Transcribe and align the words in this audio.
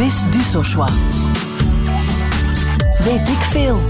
Chris 0.00 0.30
Dussochois. 0.30 0.92
Weet 3.04 3.28
ik 3.28 3.38
veel. 3.50 3.80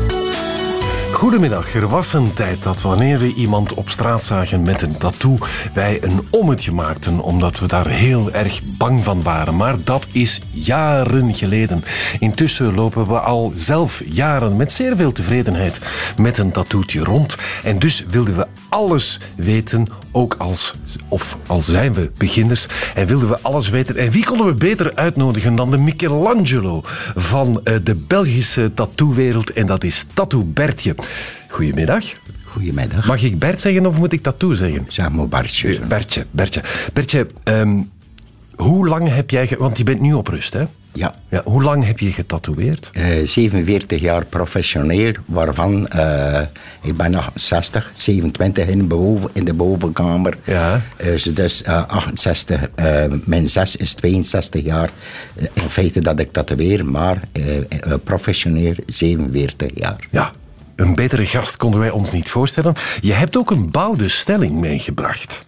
Goedemiddag. 1.12 1.74
Er 1.74 1.88
was 1.88 2.12
een 2.12 2.32
tijd 2.32 2.62
dat 2.62 2.82
wanneer 2.82 3.18
we 3.18 3.34
iemand 3.34 3.74
op 3.74 3.90
straat 3.90 4.24
zagen 4.24 4.62
met 4.62 4.82
een 4.82 4.96
tattoo, 4.96 5.38
wij 5.74 5.98
een 6.02 6.28
ommetje 6.30 6.72
maakten 6.72 7.20
omdat 7.20 7.58
we 7.58 7.66
daar 7.66 7.86
heel 7.86 8.32
erg 8.32 8.60
bang 8.64 9.04
van 9.04 9.22
waren. 9.22 9.56
Maar 9.56 9.76
dat 9.84 10.06
is 10.12 10.40
jaren 10.50 11.34
geleden. 11.34 11.84
Intussen 12.18 12.74
lopen 12.74 13.06
we 13.06 13.20
al 13.20 13.52
zelf 13.56 14.02
jaren 14.06 14.56
met 14.56 14.72
zeer 14.72 14.96
veel 14.96 15.12
tevredenheid 15.12 15.80
met 16.18 16.38
een 16.38 16.50
tattoetje 16.50 17.04
rond. 17.04 17.36
En 17.62 17.78
dus 17.78 18.04
wilden 18.08 18.36
we 18.36 18.46
alles 18.68 19.20
weten, 19.36 19.88
ook 20.12 20.34
als, 20.38 20.74
of 21.08 21.36
al 21.46 21.60
zijn 21.60 21.92
we 21.94 22.10
beginners, 22.16 22.66
en 22.94 23.06
wilden 23.06 23.28
we 23.28 23.38
alles 23.42 23.68
weten. 23.68 23.96
En 23.96 24.10
wie 24.10 24.24
konden 24.24 24.46
we 24.46 24.54
beter 24.54 24.94
uitnodigen 24.94 25.54
dan 25.54 25.70
de 25.70 25.78
Michelangelo 25.78 26.82
van 27.14 27.60
eh, 27.64 27.74
de 27.82 27.94
Belgische 27.94 28.74
tattoowereld, 28.74 29.52
en 29.52 29.66
dat 29.66 29.84
is 29.84 30.06
Tattoo 30.14 30.44
Bertje. 30.44 30.94
Goedemiddag. 31.48 32.04
Goedemiddag. 32.44 33.06
Mag 33.06 33.22
ik 33.22 33.38
Bert 33.38 33.60
zeggen 33.60 33.86
of 33.86 33.98
moet 33.98 34.12
ik 34.12 34.22
tattoo 34.22 34.52
zeggen? 34.52 34.86
Zeg 34.88 35.10
maar 35.10 35.28
Bartje. 35.28 35.80
Bertje, 35.88 36.26
Bertje. 36.30 36.62
Bertje, 36.92 37.26
ehm, 37.42 37.78
hoe 38.60 38.88
lang 38.88 39.14
heb 39.14 39.30
jij... 39.30 39.46
ge- 39.46 39.56
Want 39.58 39.78
je 39.78 39.84
bent 39.84 40.00
nu 40.00 40.12
op 40.12 40.26
rust, 40.28 40.52
hè? 40.52 40.62
Ja. 40.92 41.14
Ja, 41.28 41.42
hoe 41.44 41.62
lang 41.62 41.84
heb 41.86 41.98
je 41.98 42.12
getatoeëerd? 42.12 42.90
Eh, 42.92 43.04
47 43.24 44.00
jaar 44.00 44.24
professioneel, 44.24 45.12
waarvan 45.26 45.88
eh, 45.88 46.40
ik 46.82 46.96
ben 46.96 47.10
nog 47.10 47.30
60, 47.34 47.90
27 47.94 48.66
in 48.66 48.88
boven, 48.88 49.30
in 49.32 49.44
de 49.44 49.52
bovenkamer. 49.52 50.36
Ja. 50.44 50.80
Eh, 50.96 51.06
dus 51.10 51.22
dus 51.22 51.62
eh, 51.62 51.86
68, 51.86 52.60
eh, 52.74 53.04
mijn 53.24 53.48
6 53.48 53.76
is 53.76 53.92
62 53.94 54.64
jaar. 54.64 54.90
Eh, 55.36 55.46
in 55.52 55.68
feite 55.68 56.00
dat 56.00 56.18
ik 56.20 56.32
tatoeëer, 56.32 56.84
maar 56.86 57.20
eh, 57.32 57.56
eh, 57.58 57.64
professioneel 58.04 58.74
47 58.86 59.70
jaar. 59.74 60.06
Ja, 60.10 60.32
een 60.76 60.94
betere 60.94 61.24
gast 61.26 61.56
konden 61.56 61.80
wij 61.80 61.90
ons 61.90 62.12
niet 62.12 62.28
voorstellen. 62.28 62.74
Je 63.00 63.12
hebt 63.12 63.36
ook 63.36 63.50
een 63.50 63.70
bouwde 63.70 64.08
stelling 64.08 64.52
meegebracht. 64.60 65.44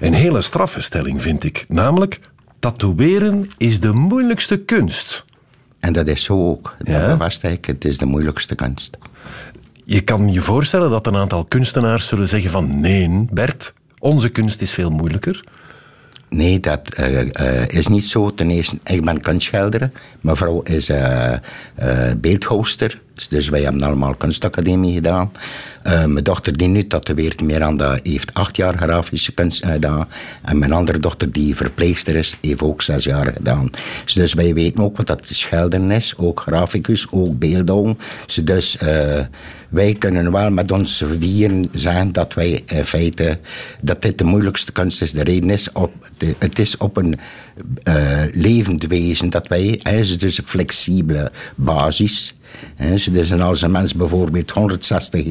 Een 0.00 0.14
hele 0.14 0.42
straffe 0.42 0.80
stelling, 0.80 1.22
vind 1.22 1.44
ik. 1.44 1.64
Namelijk, 1.68 2.20
tatoeëren 2.58 3.50
is 3.56 3.80
de 3.80 3.92
moeilijkste 3.92 4.56
kunst. 4.56 5.24
En 5.80 5.92
dat 5.92 6.06
is 6.06 6.22
zo 6.22 6.48
ook. 6.48 6.76
Ja. 6.84 7.06
Dat 7.06 7.18
was 7.18 7.40
ik, 7.40 7.64
het 7.64 7.84
is 7.84 7.98
de 7.98 8.06
moeilijkste 8.06 8.54
kunst. 8.54 8.98
Je 9.84 10.00
kan 10.00 10.32
je 10.32 10.40
voorstellen 10.40 10.90
dat 10.90 11.06
een 11.06 11.16
aantal 11.16 11.44
kunstenaars 11.44 12.08
zullen 12.08 12.28
zeggen 12.28 12.50
van... 12.50 12.80
Nee, 12.80 13.26
Bert, 13.30 13.72
onze 13.98 14.28
kunst 14.28 14.60
is 14.62 14.70
veel 14.70 14.90
moeilijker. 14.90 15.44
Nee, 16.28 16.60
dat 16.60 16.88
eh, 16.88 17.60
eh, 17.62 17.68
is 17.68 17.86
niet 17.86 18.04
zo. 18.04 18.30
Ten 18.30 18.50
eerste, 18.50 18.78
ik 18.84 19.04
ben 19.04 19.20
kunstschilder. 19.20 19.90
Mijn 20.20 20.36
vrouw 20.36 20.62
is 20.62 20.88
eh, 20.88 21.32
beeldhouster. 22.16 23.00
Dus 23.14 23.48
wij 23.48 23.62
hebben 23.62 23.82
allemaal 23.82 24.14
kunstacademie 24.14 24.94
gedaan. 24.94 25.32
Eh, 25.82 26.04
mijn 26.04 26.24
dochter 26.24 26.56
die 26.56 26.68
nu 26.68 26.86
tatoeëert 26.86 27.42
Miranda 27.42 27.98
heeft 28.02 28.34
acht 28.34 28.56
jaar 28.56 28.76
grafische 28.78 29.32
kunst 29.32 29.64
gedaan. 29.64 30.08
En 30.42 30.58
mijn 30.58 30.72
andere 30.72 30.98
dochter 30.98 31.32
die 31.32 31.56
verpleegster 31.56 32.14
is, 32.16 32.36
heeft 32.40 32.62
ook 32.62 32.82
zes 32.82 33.04
jaar 33.04 33.32
gedaan. 33.32 33.70
Dus 34.14 34.34
wij 34.34 34.54
weten 34.54 34.82
ook 34.82 34.96
wat 34.96 35.06
dat 35.06 35.28
schilderen 35.32 35.90
is. 35.90 36.14
Ook 36.16 36.40
graficus, 36.40 37.06
ook 37.10 37.38
beeldhouw. 37.38 37.96
Dus 38.44 38.76
eh, 38.76 39.20
wij 39.68 39.94
kunnen 39.94 40.32
wel 40.32 40.50
met 40.50 40.72
ons 40.72 41.04
vieren 41.18 41.66
zeggen 41.72 42.12
dat 42.12 42.34
wij 42.34 42.62
in 42.66 42.84
feite 42.84 43.38
dat 43.82 44.02
dit 44.02 44.18
de 44.18 44.24
moeilijkste 44.24 44.72
kunst 44.72 45.02
is. 45.02 45.12
De 45.12 45.22
reden 45.22 45.50
is, 45.50 45.72
op, 45.72 45.92
het 46.38 46.58
is 46.58 46.76
op 46.76 46.96
een 46.96 47.18
eh, 47.82 48.22
levend 48.30 48.86
wezen 48.86 49.30
dat 49.30 49.48
wij, 49.48 49.66
is 49.66 50.18
dus 50.18 50.38
een 50.38 50.46
flexibele 50.46 51.32
basis. 51.54 52.34
Hè, 53.04 53.12
dus 53.12 53.30
en 53.30 53.40
als 53.40 53.62
een 53.62 53.70
mens 53.70 53.94
bijvoorbeeld 53.94 54.50
160 54.50 55.24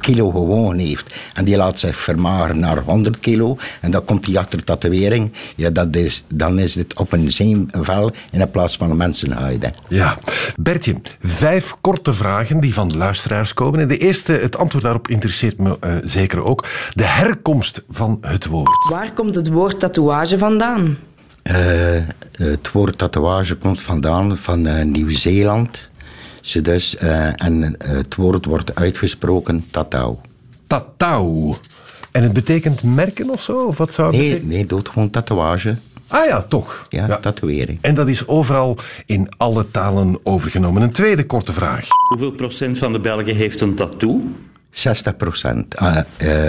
kilo 0.00 0.30
gewoon 0.30 0.78
heeft 0.78 1.14
en 1.34 1.44
die 1.44 1.56
laat 1.56 1.78
zich 1.78 1.96
vermageren 1.96 2.58
naar 2.58 2.78
100 2.78 3.18
kilo 3.18 3.56
en 3.80 3.90
dan 3.90 4.04
komt 4.04 4.24
die 4.24 4.38
achter 4.38 4.64
tatoeëring, 4.64 5.32
ja, 5.56 5.70
dat 5.70 5.96
is, 5.96 6.24
dan 6.34 6.58
is 6.58 6.74
het 6.74 6.98
op 6.98 7.12
een 7.12 7.30
zeemvel 7.30 8.12
in 8.30 8.50
plaats 8.50 8.76
van 8.76 8.90
een 8.90 8.96
mensenhuid. 8.96 9.62
hè. 9.62 9.68
Ja. 9.88 10.18
Bertje, 10.56 10.94
vijf 11.22 11.74
korte 11.80 12.12
vragen 12.12 12.60
die 12.60 12.74
van 12.74 12.96
luisteraars 12.96 13.54
komen. 13.54 13.80
En 13.80 13.88
de 13.88 13.98
eerste, 13.98 14.32
het 14.32 14.58
antwoord 14.58 14.84
daarop 14.84 15.08
interesseert 15.08 15.58
me 15.58 15.76
eh, 15.80 15.96
zeker 16.02 16.44
ook. 16.44 16.64
De 16.90 17.04
herkomst 17.04 17.82
van 17.90 18.18
het 18.20 18.46
woord. 18.46 18.88
Waar 18.90 19.12
komt 19.12 19.34
het 19.34 19.48
woord 19.48 19.80
tatoeage 19.80 20.38
vandaan? 20.38 20.98
Eh, 21.42 21.56
het 22.32 22.72
woord 22.72 22.98
tatoeage 22.98 23.54
komt 23.54 23.82
vandaan 23.82 24.36
van 24.36 24.66
eh, 24.66 24.84
Nieuw-Zeeland. 24.84 25.90
Ze 26.40 26.60
Dus, 26.60 26.96
eh, 26.96 27.26
en 27.44 27.76
eh, 27.78 27.88
het 27.88 28.14
woord 28.14 28.44
wordt 28.44 28.74
uitgesproken 28.74 29.64
tatau. 29.70 30.16
Tatau. 30.66 31.54
En 32.12 32.22
het 32.22 32.32
betekent 32.32 32.82
merken 32.82 33.30
of 33.30 33.42
zo? 33.42 33.64
Of 33.66 33.78
wat 33.78 33.94
zou 33.94 34.08
het 34.08 34.16
Nee, 34.16 34.28
betekenen? 34.28 34.54
nee, 34.54 34.66
doet 34.66 34.88
gewoon 34.88 35.10
tatoeage. 35.10 35.76
Ah 36.06 36.26
ja, 36.26 36.42
toch. 36.42 36.86
Ja, 36.88 37.16
tatoeëring. 37.16 37.78
En 37.80 37.94
dat 37.94 38.08
is 38.08 38.26
overal 38.26 38.76
in 39.06 39.28
alle 39.36 39.70
talen 39.70 40.18
overgenomen. 40.22 40.82
Een 40.82 40.92
tweede 40.92 41.24
korte 41.26 41.52
vraag. 41.52 41.86
Hoeveel 42.08 42.30
procent 42.32 42.78
van 42.78 42.92
de 42.92 43.00
Belgen 43.00 43.36
heeft 43.36 43.60
een 43.60 43.74
tattoo? 43.74 44.22
60 44.70 45.16
procent. 45.16 45.74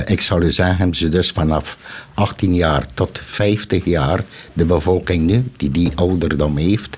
ik 0.05 0.21
zou 0.21 0.43
u 0.45 0.51
zeggen, 0.51 0.93
ze 0.95 1.09
dus 1.09 1.31
vanaf 1.31 1.77
18 2.13 2.55
jaar 2.55 2.85
tot 2.93 3.21
50 3.23 3.85
jaar, 3.85 4.23
de 4.53 4.65
bevolking 4.65 5.25
nu, 5.25 5.51
die 5.57 5.69
die 5.71 5.91
ouderdom 5.95 6.57
heeft, 6.57 6.97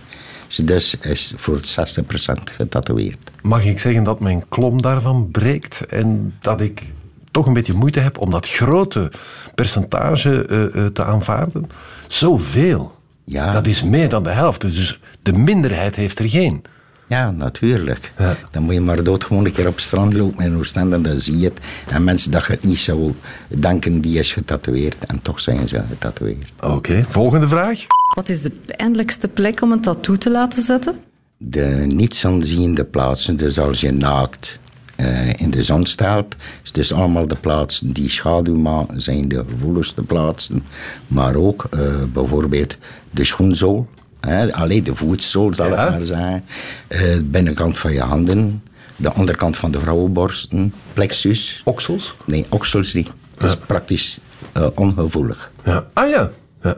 dus 0.55 0.97
is 0.97 1.33
voor 1.35 1.59
60 1.59 2.05
procent 2.05 2.51
getatoeëerd. 2.51 3.31
Mag 3.41 3.65
ik 3.65 3.79
zeggen 3.79 4.03
dat 4.03 4.19
mijn 4.19 4.43
klom 4.49 4.81
daarvan 4.81 5.29
breekt 5.31 5.85
en 5.85 6.33
dat 6.41 6.61
ik 6.61 6.83
toch 7.31 7.45
een 7.45 7.53
beetje 7.53 7.73
moeite 7.73 7.99
heb 7.99 8.17
om 8.17 8.31
dat 8.31 8.49
grote 8.49 9.11
percentage 9.55 10.45
eh, 10.45 10.85
eh, 10.85 10.85
te 10.85 11.03
aanvaarden? 11.03 11.69
Zoveel. 12.07 12.99
Ja. 13.23 13.51
Dat 13.51 13.67
is 13.67 13.83
meer 13.83 14.09
dan 14.09 14.23
de 14.23 14.29
helft. 14.29 14.61
Dus 14.61 14.99
de 15.21 15.33
minderheid 15.33 15.95
heeft 15.95 16.19
er 16.19 16.29
geen. 16.29 16.61
Ja, 17.07 17.31
natuurlijk. 17.31 18.11
Ja. 18.17 18.35
Dan 18.51 18.63
moet 18.63 18.73
je 18.73 18.81
maar 18.81 19.03
dood 19.03 19.23
gewoon 19.23 19.45
een 19.45 19.51
keer 19.51 19.67
op 19.67 19.73
het 19.73 19.83
strand 19.83 20.13
lopen 20.13 20.45
in 20.45 20.57
Oostende 20.57 20.95
en 20.95 21.01
dan 21.01 21.19
zie 21.19 21.37
je 21.37 21.45
het. 21.45 21.59
En 21.87 22.03
mensen 22.03 22.31
dat 22.31 22.45
je 22.45 22.51
het 22.51 22.63
niet 22.63 22.79
zou 22.79 23.13
denken, 23.47 24.01
die 24.01 24.19
is 24.19 24.31
getatoeëerd. 24.31 25.05
En 25.05 25.21
toch 25.21 25.39
zijn 25.39 25.67
ze 25.67 25.81
getatoeëerd. 25.89 26.51
Oké, 26.61 27.05
volgende 27.07 27.47
vraag. 27.47 27.85
Wat 28.13 28.29
is 28.29 28.41
de 28.41 28.49
pijnlijkste 28.49 29.27
plek 29.27 29.61
om 29.61 29.71
een 29.71 29.81
tattoo 29.81 30.15
te 30.17 30.31
laten 30.31 30.61
zetten? 30.61 30.95
De 31.37 31.85
niet 31.87 32.23
aanziende 32.25 32.85
plaatsen, 32.85 33.35
dus 33.35 33.59
als 33.59 33.81
je 33.81 33.91
naakt 33.91 34.59
eh, 34.95 35.33
in 35.33 35.49
de 35.51 35.63
zon 35.63 35.85
staat, 35.85 36.35
is 36.63 36.71
dus 36.71 36.93
allemaal 36.93 37.27
de 37.27 37.35
plaatsen 37.35 37.89
die 37.93 38.09
schaduw 38.09 38.55
maken, 38.55 39.01
zijn 39.01 39.27
de 39.27 39.43
gevoeligste 39.49 40.01
plaatsen. 40.01 40.63
Maar 41.07 41.35
ook 41.35 41.67
eh, 41.71 41.79
bijvoorbeeld 42.13 42.77
de 43.11 43.23
schoenzool, 43.23 43.87
hè, 44.19 44.53
alleen 44.53 44.83
de 44.83 44.95
voetzool 44.95 45.53
zal 45.53 45.67
Ja. 45.69 45.83
ik 45.85 45.89
maar 45.91 46.05
zeggen, 46.05 46.43
Eh, 46.87 46.99
de 46.99 47.23
binnenkant 47.23 47.77
van 47.77 47.93
je 47.93 48.01
handen, 48.01 48.63
de 48.95 49.11
andere 49.11 49.37
kant 49.37 49.57
van 49.57 49.71
de 49.71 49.79
vrouwenborsten, 49.79 50.73
plexus. 50.93 51.61
Oksels? 51.65 52.15
Nee, 52.25 52.45
oksels 52.49 52.93
niet. 52.93 53.09
Dat 53.37 53.49
is 53.49 53.57
praktisch 53.57 54.19
eh, 54.51 54.67
ongevoelig. 54.75 55.51
Ja. 55.65 55.85
Ah 55.93 56.09
ja. 56.09 56.31
Ja. 56.63 56.75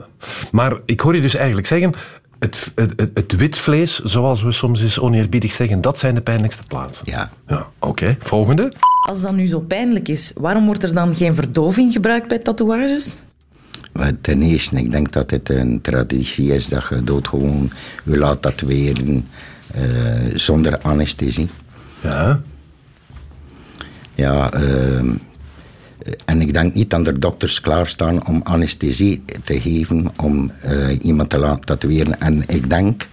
Maar 0.51 0.77
ik 0.85 0.99
hoor 0.99 1.15
je 1.15 1.21
dus 1.21 1.35
eigenlijk 1.35 1.67
zeggen... 1.67 1.93
Het, 2.39 2.71
het, 2.75 2.93
het, 2.95 3.09
het 3.13 3.35
wit 3.35 3.57
vlees, 3.57 3.99
zoals 3.99 4.41
we 4.41 4.51
soms 4.51 4.81
eens 4.81 4.99
oneerbiedig 4.99 5.51
zeggen, 5.51 5.81
dat 5.81 5.99
zijn 5.99 6.15
de 6.15 6.21
pijnlijkste 6.21 6.63
plaatsen. 6.67 7.05
Ja. 7.05 7.31
Ja, 7.47 7.67
oké. 7.79 8.17
Volgende. 8.19 8.73
Als 9.07 9.21
dat 9.21 9.31
nu 9.31 9.47
zo 9.47 9.59
pijnlijk 9.59 10.07
is, 10.07 10.31
waarom 10.35 10.65
wordt 10.65 10.83
er 10.83 10.93
dan 10.93 11.15
geen 11.15 11.35
verdoving 11.35 11.93
gebruikt 11.93 12.27
bij 12.27 12.39
tatoeages? 12.39 13.15
Ten 14.21 14.41
eerste, 14.41 14.77
ik 14.77 14.91
denk 14.91 15.11
dat 15.11 15.31
het 15.31 15.49
een 15.49 15.81
traditie 15.81 16.53
is 16.53 16.67
dat 16.67 16.87
je 16.89 17.03
dood 17.03 17.27
gewoon 17.27 17.71
je 18.03 18.17
laat 18.17 18.41
tatoeëren 18.41 19.27
eh 19.73 19.81
zonder 20.33 20.79
anesthesie. 20.81 21.47
Ja. 22.01 22.41
Ja, 24.15 24.51
ehm, 24.51 25.13
en 26.25 26.41
ik 26.41 26.53
denk 26.53 26.73
niet 26.73 26.89
dat 26.89 27.07
er 27.07 27.19
dokters 27.19 27.61
klaarstaan 27.61 28.27
om 28.27 28.41
anesthesie 28.43 29.23
te 29.43 29.61
geven 29.61 30.11
om 30.21 30.51
eh, 30.61 30.99
iemand 31.01 31.29
te 31.29 31.37
laten 31.37 31.65
tatoeëren. 31.65 32.19
En 32.21 32.43
ik 32.47 32.69
denk, 32.69 33.07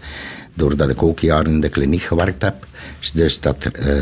doordat 0.55 0.91
ik 0.91 1.03
ook 1.03 1.19
jaren 1.19 1.53
in 1.53 1.61
de 1.61 1.69
kliniek 1.69 2.03
gewerkt 2.03 2.43
heb, 2.43 2.67
is 3.01 3.13
dus 3.13 3.41
dat 3.41 3.65
eh, 3.65 3.95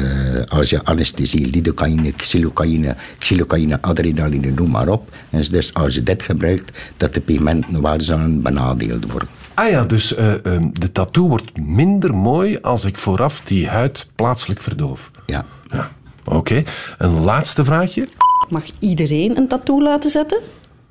als 0.48 0.70
je 0.70 0.84
anesthesie, 0.84 1.50
lidocaïne, 1.50 2.12
xylocaïne, 2.12 2.96
xylocaïne, 3.18 3.82
adrenaline, 3.82 4.50
noem 4.50 4.70
maar 4.70 4.88
op, 4.88 5.14
is 5.30 5.50
dus 5.50 5.74
als 5.74 5.94
je 5.94 6.02
dit 6.02 6.22
gebruikt, 6.22 6.78
dat 6.96 7.14
de 7.14 7.20
pigmenten 7.20 7.80
waar 7.80 8.02
zullen 8.02 8.42
benadeeld 8.42 9.10
worden. 9.10 9.28
Ah 9.54 9.70
ja, 9.70 9.84
dus 9.84 10.14
eh, 10.14 10.44
ehm, 10.44 10.68
de 10.72 10.92
tattoo 10.92 11.28
wordt 11.28 11.58
minder 11.58 12.14
mooi 12.14 12.58
als 12.62 12.84
ik 12.84 12.98
vooraf 12.98 13.40
die 13.40 13.68
huid 13.68 14.06
plaatselijk 14.14 14.62
verdoof. 14.62 15.10
Ja. 15.26 15.44
Ja, 15.70 15.90
oké. 16.24 16.62
Een 16.98 17.20
laatste 17.20 17.64
vraagje. 17.64 18.08
Mag 18.48 18.64
iedereen 18.78 19.36
een 19.36 19.48
tattoo 19.48 19.82
laten 19.82 20.10
zetten? 20.10 20.38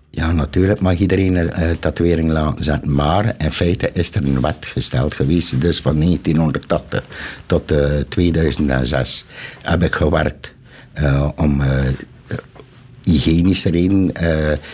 Ja, 0.09 0.31
natuurlijk 0.31 0.81
mag 0.81 0.97
iedereen 0.97 1.35
een 1.35 1.51
uh, 1.59 1.69
tatoeëring 1.79 2.31
laten 2.31 2.63
zetten. 2.63 2.93
Maar 2.93 3.35
in 3.37 3.51
feite 3.51 3.89
is 3.93 4.15
er 4.15 4.23
een 4.23 4.41
wet 4.41 4.65
gesteld 4.65 5.13
geweest. 5.13 5.61
Dus 5.61 5.81
van 5.81 5.99
1980 5.99 7.03
tot 7.45 7.71
uh, 7.71 7.85
2006 8.09 9.25
heb 9.61 9.83
ik 9.83 9.95
gewerkt 9.95 10.53
uh, 11.01 11.29
om 11.35 11.61
uh, 11.61 11.67
hygiënische 13.03 13.69
reden, 13.69 14.11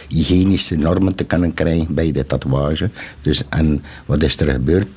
hygiënische 0.08 0.76
normen 0.76 1.16
te 1.16 1.24
kunnen 1.24 1.54
krijgen 1.54 1.94
bij 1.94 2.12
de 2.12 2.26
tatoeage. 2.26 2.90
Dus, 3.22 3.44
en 3.50 3.84
wat 4.06 4.24
is 4.24 4.40
er 4.40 4.52
gebeurd? 4.52 4.88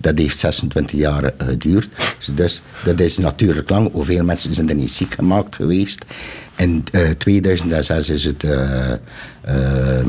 Dat 0.00 0.18
heeft 0.18 0.38
26 0.38 0.98
jaar 0.98 1.32
geduurd. 1.38 1.90
Dus 2.34 2.62
dat 2.84 3.00
is 3.00 3.18
natuurlijk 3.18 3.70
lang. 3.70 3.92
Hoeveel 3.92 4.24
mensen 4.24 4.54
zijn 4.54 4.68
er 4.68 4.74
niet 4.74 4.90
ziek 4.90 5.14
gemaakt 5.14 5.54
geweest? 5.54 6.04
In 6.56 6.84
uh, 6.92 7.08
2006 7.08 8.08
is 8.08 8.24
het. 8.24 8.44
Uh, 8.44 10.00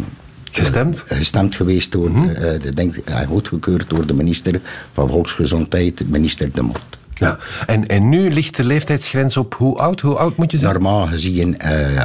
gestemd? 0.51 1.03
gestemd 1.05 1.55
geweest 1.55 1.91
door, 1.91 2.09
mm 2.09 2.15
-hmm. 2.15 2.33
de, 2.59 2.73
denk, 2.73 2.95
goedgekeurd 3.27 3.89
door 3.89 4.07
de 4.07 4.13
minister 4.13 4.61
van 4.93 5.07
Volksgezondheid, 5.07 6.09
minister 6.09 6.51
De 6.51 6.61
Mot. 6.61 6.99
Ja, 7.13 7.37
en, 7.65 7.87
en 7.87 8.09
nu 8.09 8.31
ligt 8.33 8.55
de 8.55 8.63
leeftijdsgrens 8.63 9.37
op 9.37 9.53
hoe 9.53 9.77
oud? 9.77 9.99
Hoe 9.99 10.15
oud 10.15 10.37
moet 10.37 10.51
je 10.51 10.57
zijn? 10.57 10.73
Normaal 10.73 11.07
gezien 11.07 11.57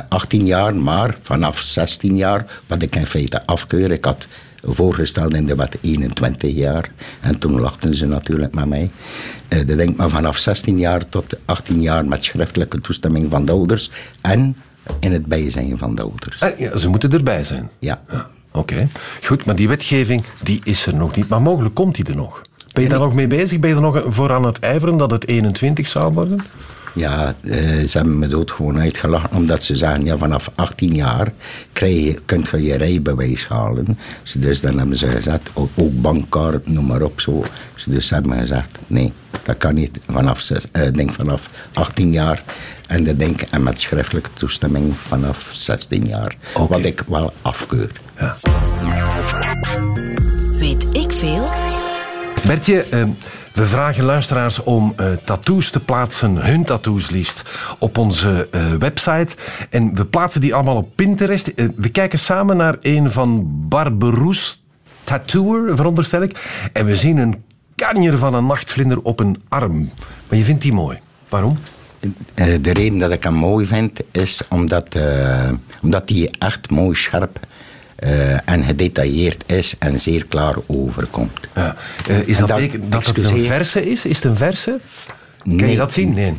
18 0.09 0.47
jaar, 0.47 0.75
maar 0.75 1.17
vanaf 1.23 1.59
16 1.59 2.17
jaar, 2.17 2.47
wat 2.67 2.83
ik 2.83 2.97
in 2.97 3.06
feite 3.06 3.47
afkeur. 3.47 3.91
Ik 3.91 4.05
had 4.05 4.27
voorgesteld 4.62 5.35
in 5.35 5.47
de 5.47 5.55
wet 5.55 5.79
21 5.81 6.55
jaar. 6.55 6.91
En 7.20 7.38
toen 7.38 7.61
lachten 7.61 7.94
ze 7.94 8.06
natuurlijk 8.06 8.55
met 8.55 8.67
mij. 8.67 8.91
Uh, 9.49 9.67
dat 9.67 9.76
denk 9.76 9.97
maar 9.97 10.11
vanaf 10.11 10.38
16 10.38 10.79
jaar 10.79 11.08
tot 11.08 11.37
18 11.44 11.81
jaar 11.81 12.06
met 12.06 12.25
schriftelijke 12.25 12.81
toestemming 12.81 13.31
van 13.31 13.44
de 13.44 13.53
ouders. 13.53 13.91
En 14.20 14.56
in 15.00 15.12
het 15.12 15.26
bijzijn 15.26 15.79
van 15.79 15.94
de 15.94 16.03
ouders. 16.03 16.41
Ah, 16.41 16.58
ja, 16.58 16.76
ze 16.76 16.88
moeten 16.88 17.12
erbij 17.12 17.44
zijn? 17.44 17.70
Ja. 17.79 18.03
ja 18.11 18.31
Oké, 18.50 18.75
okay. 18.75 18.88
goed. 19.23 19.44
Maar 19.44 19.56
die 19.56 19.69
wetgeving 19.69 20.25
die 20.43 20.61
is 20.64 20.87
er 20.87 20.94
nog 20.94 21.17
niet. 21.17 21.29
Maar 21.29 21.43
mogelijk 21.43 21.75
komt 21.75 21.94
die 21.94 22.05
er 22.05 22.17
nog. 22.17 22.43
Ben 22.73 22.82
je 22.82 22.88
daar 22.88 22.99
nog 22.99 23.14
mee 23.14 23.26
bezig? 23.26 23.61
Ben 23.61 23.70
je 23.70 23.76
er 23.76 23.82
nog 23.82 24.05
voor 24.09 24.32
aan 24.32 24.44
het 24.44 24.59
ijveren 24.59 24.97
dat 24.97 25.11
het 25.11 25.26
21 25.26 25.88
zou 25.88 26.12
worden? 26.12 26.41
Ja, 26.96 27.34
uh, 27.43 27.54
ze 27.87 27.96
hebben 27.96 28.19
me 28.19 28.26
dood 28.26 28.50
gewoon 28.50 28.78
uitgelachen. 28.78 29.32
Omdat 29.32 29.64
ze 29.64 29.76
zeggen, 29.76 30.04
ja, 30.04 30.16
vanaf 30.16 30.50
18 30.54 30.94
jaar 30.94 31.32
krijg 31.72 32.04
je, 32.04 32.14
kun 32.25 32.44
je 32.50 32.62
je 32.62 32.76
rijbewijs 32.76 33.46
halen. 33.48 33.98
Dus 34.38 34.60
dan 34.60 34.78
hebben 34.78 34.96
ze 34.96 35.10
gezegd, 35.10 35.50
ook, 35.54 35.70
ook 35.75 36.00
bankkaart, 36.00 36.69
noem 36.69 36.87
maar 36.87 37.02
op. 37.02 37.20
Zo. 37.20 37.44
Dus 37.87 38.06
ze 38.06 38.14
hebben 38.14 38.38
gezegd, 38.38 38.78
nee, 38.87 39.12
dat 39.43 39.56
kan 39.56 39.75
niet. 39.75 40.00
Vanaf, 40.10 40.50
uh, 40.50 40.58
denk 40.93 41.12
vanaf 41.12 41.50
18 41.72 42.12
jaar. 42.12 42.43
En 42.87 43.04
dat 43.04 43.19
denk 43.19 43.40
en 43.40 43.62
met 43.62 43.81
schriftelijke 43.81 44.31
toestemming 44.34 44.96
vanaf 44.96 45.50
16 45.52 46.06
jaar. 46.06 46.37
Okay. 46.54 46.66
Wat 46.66 46.84
ik 46.84 47.02
wel 47.08 47.32
afkeur. 47.42 47.90
Ja. 48.19 48.37
Weet 50.58 50.87
ik 50.92 51.12
veel? 51.12 51.49
Bertje, 52.46 52.84
uh, 52.92 53.04
we 53.56 53.67
vragen 53.67 54.05
luisteraars 54.05 54.62
om 54.62 54.94
uh, 55.00 55.06
tattoos 55.25 55.70
te 55.70 55.81
plaatsen, 55.81 56.37
hun 56.37 56.64
tattoos 56.64 57.11
liefst, 57.11 57.43
op 57.79 57.99
onze 57.99 58.49
uh, 58.50 58.73
website. 58.73 59.37
En 59.70 59.94
we 59.94 60.05
plaatsen 60.05 60.41
die 60.41 60.55
allemaal 60.55 60.76
op 60.76 60.88
Pinterest. 60.94 61.53
Uh, 61.55 61.69
we 61.76 61.88
kijken 61.88 62.19
samen 62.19 62.56
naar 62.56 62.76
een 62.81 63.12
van 63.12 63.44
Barberoes 63.69 64.64
Tattooer, 65.05 65.76
veronderstel 65.76 66.23
ik. 66.23 66.69
En 66.73 66.87
we 66.87 66.97
zien 66.97 67.17
een 67.17 67.44
kanjer 67.75 68.19
van 68.19 68.35
een 68.35 68.47
nachtvlinder 68.47 69.03
op 69.03 69.20
een 69.20 69.37
arm. 69.49 69.91
Maar 70.29 70.38
je 70.38 70.44
vindt 70.44 70.62
die 70.62 70.73
mooi. 70.73 70.99
Waarom? 71.29 71.59
De 72.35 72.73
reden 72.73 72.99
dat 72.99 73.12
ik 73.12 73.23
hem 73.23 73.35
mooi 73.35 73.67
vind, 73.67 74.00
is 74.12 74.41
omdat, 74.49 74.99
omdat 75.82 76.09
die 76.09 76.31
echt 76.38 76.70
mooi 76.70 76.97
scherp 76.97 77.38
uh, 78.04 78.48
en 78.48 78.64
gedetailleerd 78.64 79.44
is 79.46 79.75
en 79.78 80.00
zeer 80.00 80.26
klaar 80.26 80.54
overkomt. 80.66 81.40
Ja. 81.54 81.76
Uh, 82.10 82.28
is 82.28 82.38
dat, 82.38 82.48
dat, 82.48 82.60
dat 82.88 83.06
het 83.06 83.19
een 83.19 83.40
verse 83.40 83.90
is? 83.90 84.04
Is 84.04 84.16
het 84.16 84.25
een 84.25 84.37
verse? 84.37 84.81
Nee, 85.43 85.58
kan 85.58 85.70
je 85.70 85.76
dat 85.76 85.93
zien? 85.93 86.14
Nee. 86.14 86.34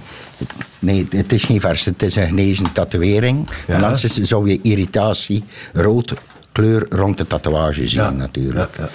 Nee, 0.80 1.08
het 1.10 1.34
is 1.34 1.44
geen 1.44 1.62
verse. 1.62 1.90
Het 1.90 2.04
is 2.04 2.16
een 2.16 2.28
genezen 2.28 2.72
tatoeëring. 2.72 3.50
Ja. 3.68 3.74
En 3.74 3.84
anders 3.84 4.04
zou 4.04 4.50
je 4.50 4.60
irritatie, 4.62 5.44
rood 5.74 6.14
kleur 6.52 6.86
rond 6.90 7.18
de 7.18 7.28
tatoeage 7.28 7.88
zien 7.88 8.02
ja. 8.02 8.10
natuurlijk. 8.10 8.78
Ja, 8.78 8.90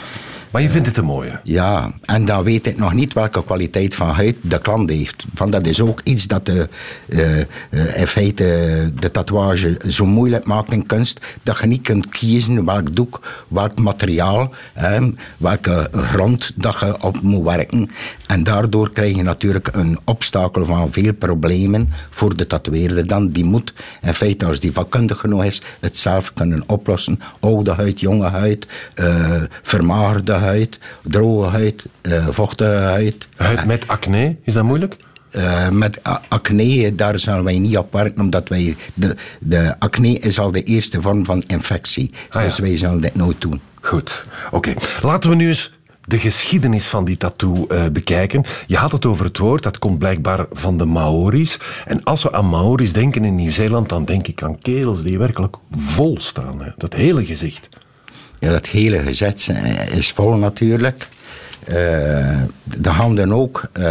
maar 0.53 0.63
je 0.63 0.71
vindt 0.71 0.87
het 0.87 0.97
een 0.97 1.05
mooie? 1.05 1.41
Ja, 1.43 1.93
en 2.05 2.25
dan 2.25 2.45
weet 2.45 2.67
ik 2.67 2.79
nog 2.79 2.93
niet 2.93 3.13
welke 3.13 3.45
kwaliteit 3.45 3.95
van 3.95 4.09
huid 4.09 4.37
de 4.41 4.59
klant 4.59 4.91
heeft. 4.91 5.27
Van 5.35 5.51
dat 5.51 5.67
is 5.67 5.81
ook 5.81 6.01
iets 6.05 6.27
dat 6.27 6.47
de, 6.47 6.69
uh, 7.09 7.39
uh, 7.39 7.45
in 8.01 8.07
feite 8.07 8.91
de 8.99 9.11
tatoeage 9.11 9.81
zo 9.89 10.07
moeilijk 10.07 10.47
maakt 10.47 10.73
in 10.73 10.87
kunst, 10.87 11.27
dat 11.43 11.59
je 11.59 11.67
niet 11.67 11.83
kunt 11.83 12.09
kiezen 12.09 12.65
welk 12.65 12.97
doek, 12.97 13.45
welk 13.49 13.79
materiaal, 13.79 14.53
eh, 14.73 15.03
welke 15.37 15.89
grond 15.93 16.53
dat 16.55 16.81
je 16.81 17.03
op 17.03 17.23
moet 17.23 17.45
werken. 17.45 17.91
En 18.27 18.45
daardoor 18.45 18.93
krijg 18.93 19.17
je 19.17 19.23
natuurlijk 19.23 19.77
een 19.77 19.99
obstakel 20.05 20.65
van 20.65 20.93
veel 20.93 21.13
problemen 21.13 21.93
voor 22.11 22.37
de 22.37 22.47
tatoeëerder 22.47 23.07
dan. 23.07 23.29
Die 23.29 23.45
moet 23.45 23.75
in 24.03 24.15
feite, 24.15 24.47
als 24.47 24.61
die 24.61 24.73
vakkundig 24.73 25.19
genoeg 25.19 25.45
is, 25.45 25.63
het 25.81 25.97
zelf 25.97 26.33
kunnen 26.33 26.63
oplossen. 26.67 27.21
Oude 27.41 27.71
huid, 27.71 28.01
jonge 28.01 28.29
huid, 28.29 28.67
uh, 28.95 29.43
vermaagde 29.63 30.33
huid, 30.43 30.79
droge 31.03 31.49
huid, 31.49 31.87
uh, 32.03 32.29
vochtige 32.29 32.71
huid. 32.71 33.29
Huid 33.37 33.65
met 33.65 33.89
acne, 33.89 34.37
is 34.45 34.55
dat 34.55 34.65
moeilijk? 34.65 34.97
Uh, 35.37 35.69
met 35.69 36.01
acne, 36.29 36.95
daar 36.95 37.19
zullen 37.19 37.45
wij 37.45 37.59
niet 37.59 37.77
op 37.77 37.93
werken, 37.93 38.23
omdat 38.23 38.49
wij. 38.49 38.77
De, 38.95 39.17
de 39.41 39.75
acne 39.79 40.19
is 40.19 40.39
al 40.39 40.53
de 40.53 40.63
eerste 40.63 41.01
vorm 41.01 41.25
van 41.25 41.43
infectie. 41.47 42.11
Ah, 42.31 42.43
dus 42.43 42.57
ja. 42.57 42.63
wij 42.63 42.77
zullen 42.77 43.01
dit 43.01 43.15
nooit 43.15 43.41
doen. 43.41 43.61
Goed, 43.81 44.27
oké. 44.51 44.57
Okay. 44.57 44.77
Laten 45.03 45.31
we 45.31 45.37
nu 45.37 45.49
eens 45.49 45.73
de 46.05 46.19
geschiedenis 46.19 46.87
van 46.87 47.05
die 47.05 47.17
tattoo 47.17 47.67
uh, 47.69 47.85
bekijken. 47.93 48.45
Je 48.67 48.77
had 48.77 48.93
het 48.93 49.07
over 49.07 49.25
het 49.25 49.39
woord, 49.39 49.63
dat 49.63 49.79
komt 49.79 49.99
blijkbaar 49.99 50.47
van 50.51 50.77
de 50.77 50.87
Maori's. 50.87 51.59
En 51.87 52.05
als 52.05 52.23
we 52.23 52.33
aan 52.33 52.49
Maori's 52.49 52.93
denken 52.93 53.25
in 53.25 53.35
Nieuw-Zeeland, 53.35 53.89
dan 53.89 54.05
denk 54.05 54.27
ik 54.27 54.43
aan 54.43 54.59
kerels 54.59 55.03
die 55.03 55.19
werkelijk 55.19 55.57
vol 55.71 56.17
staan. 56.21 56.63
Hè. 56.63 56.71
Dat 56.77 56.93
hele 56.93 57.25
gezicht. 57.25 57.69
Ja, 58.43 58.51
dat 58.51 58.69
hele 58.69 58.99
gezicht 58.99 59.51
is 59.95 60.13
vol 60.13 60.37
natuurlijk. 60.37 61.09
Uh, 61.69 61.75
de 62.65 62.89
handen 62.89 63.33
ook, 63.33 63.69
uh, 63.79 63.85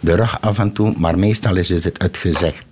de 0.00 0.14
rug 0.14 0.40
af 0.40 0.58
en 0.58 0.72
toe, 0.72 0.94
maar 0.96 1.18
meestal 1.18 1.56
is 1.56 1.68
het 1.68 2.02
het 2.02 2.16
gezicht. 2.16 2.66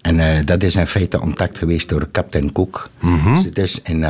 En 0.00 0.16
uh, 0.16 0.26
dat 0.44 0.62
is 0.62 0.76
in 0.76 0.86
feite 0.86 1.20
ontdekt 1.20 1.58
geweest 1.58 1.88
door 1.88 2.08
Captain 2.12 2.52
Cook. 2.52 2.90
Mm 3.00 3.18
-hmm. 3.18 3.34
Dus 3.34 3.44
het 3.44 3.58
is 3.58 3.82
in, 3.82 4.06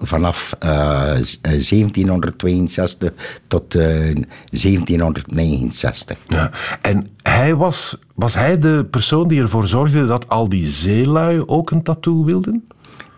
vanaf 0.00 0.56
uh, 0.64 0.70
1762 0.70 3.12
tot 3.46 3.72
1769. 3.72 6.18
Ja. 6.26 6.50
En 6.80 7.06
hij 7.22 7.54
was, 7.54 7.96
was 8.14 8.34
hij 8.34 8.58
de 8.58 8.86
persoon 8.90 9.28
die 9.28 9.40
ervoor 9.40 9.66
zorgde 9.66 10.06
dat 10.06 10.28
al 10.28 10.48
die 10.48 10.66
zeelui 10.66 11.42
ook 11.46 11.70
een 11.70 11.82
tattoo 11.82 12.24
wilden? 12.24 12.64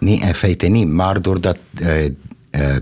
Nee, 0.00 0.20
in 0.20 0.34
feite 0.34 0.66
niet. 0.66 0.88
Maar 0.88 1.22
doordat 1.22 1.56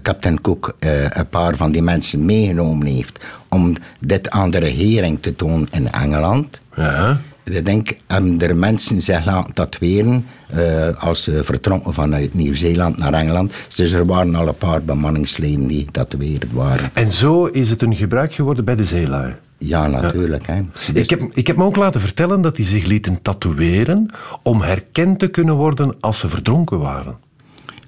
Captain 0.03 0.41
Cook 0.41 0.77
een 1.09 1.29
paar 1.29 1.57
van 1.57 1.73
die 1.73 1.83
mensen 1.83 2.25
meegenomen 2.25 2.87
heeft 2.87 3.25
om 3.49 3.77
dit 4.01 4.31
aan 4.31 4.51
de 4.51 4.59
regering 4.59 5.23
te 5.23 5.37
tonen 5.37 5.69
in 5.71 5.93
Engeland... 5.93 6.61
Ja. 6.77 7.21
Ik 7.45 7.65
denk, 7.65 7.89
hebben 8.07 8.39
er 8.39 8.57
mensen 8.57 9.03
zich 9.03 9.25
laten 9.25 9.55
tatoeëren 9.55 10.27
uh, 10.55 11.03
als 11.03 11.23
ze 11.23 11.45
vertrokken 11.45 11.95
vanuit 11.95 12.35
Nieuw-Zeeland 12.35 12.97
naar 12.97 13.13
Engeland. 13.13 13.53
Dus 13.75 13.93
er 13.93 14.07
waren 14.07 14.35
al 14.35 14.49
een 14.49 14.57
paar 14.57 14.83
bemanningsleden 14.83 15.67
die 15.67 15.85
getatoeëerd 15.85 16.53
waren. 16.53 16.91
En 16.93 17.13
zo 17.13 17.45
is 17.45 17.71
het 17.71 17.83
een 17.83 17.97
gebruik 17.97 18.35
geworden 18.35 18.65
bij 18.65 18.77
de 18.77 18.85
zeelui? 18.85 19.35
Ja, 19.59 19.87
natuurlijk. 19.87 20.47
Ja. 20.47 20.55
Hè. 20.55 20.62
Dus 20.93 21.03
ik, 21.03 21.11
heb, 21.11 21.23
ik 21.33 21.47
heb 21.47 21.57
me 21.57 21.65
ook 21.65 21.77
laten 21.77 22.00
vertellen 22.00 22.41
dat 22.41 22.57
die 22.57 22.65
zich 22.65 22.85
lieten 22.85 23.23
tatoeëren 23.23 24.11
om 24.43 24.61
herkend 24.61 25.19
te 25.19 25.29
kunnen 25.29 25.55
worden 25.55 25.95
als 26.00 26.19
ze 26.19 26.29
verdronken 26.29 26.79
waren. 26.79 27.17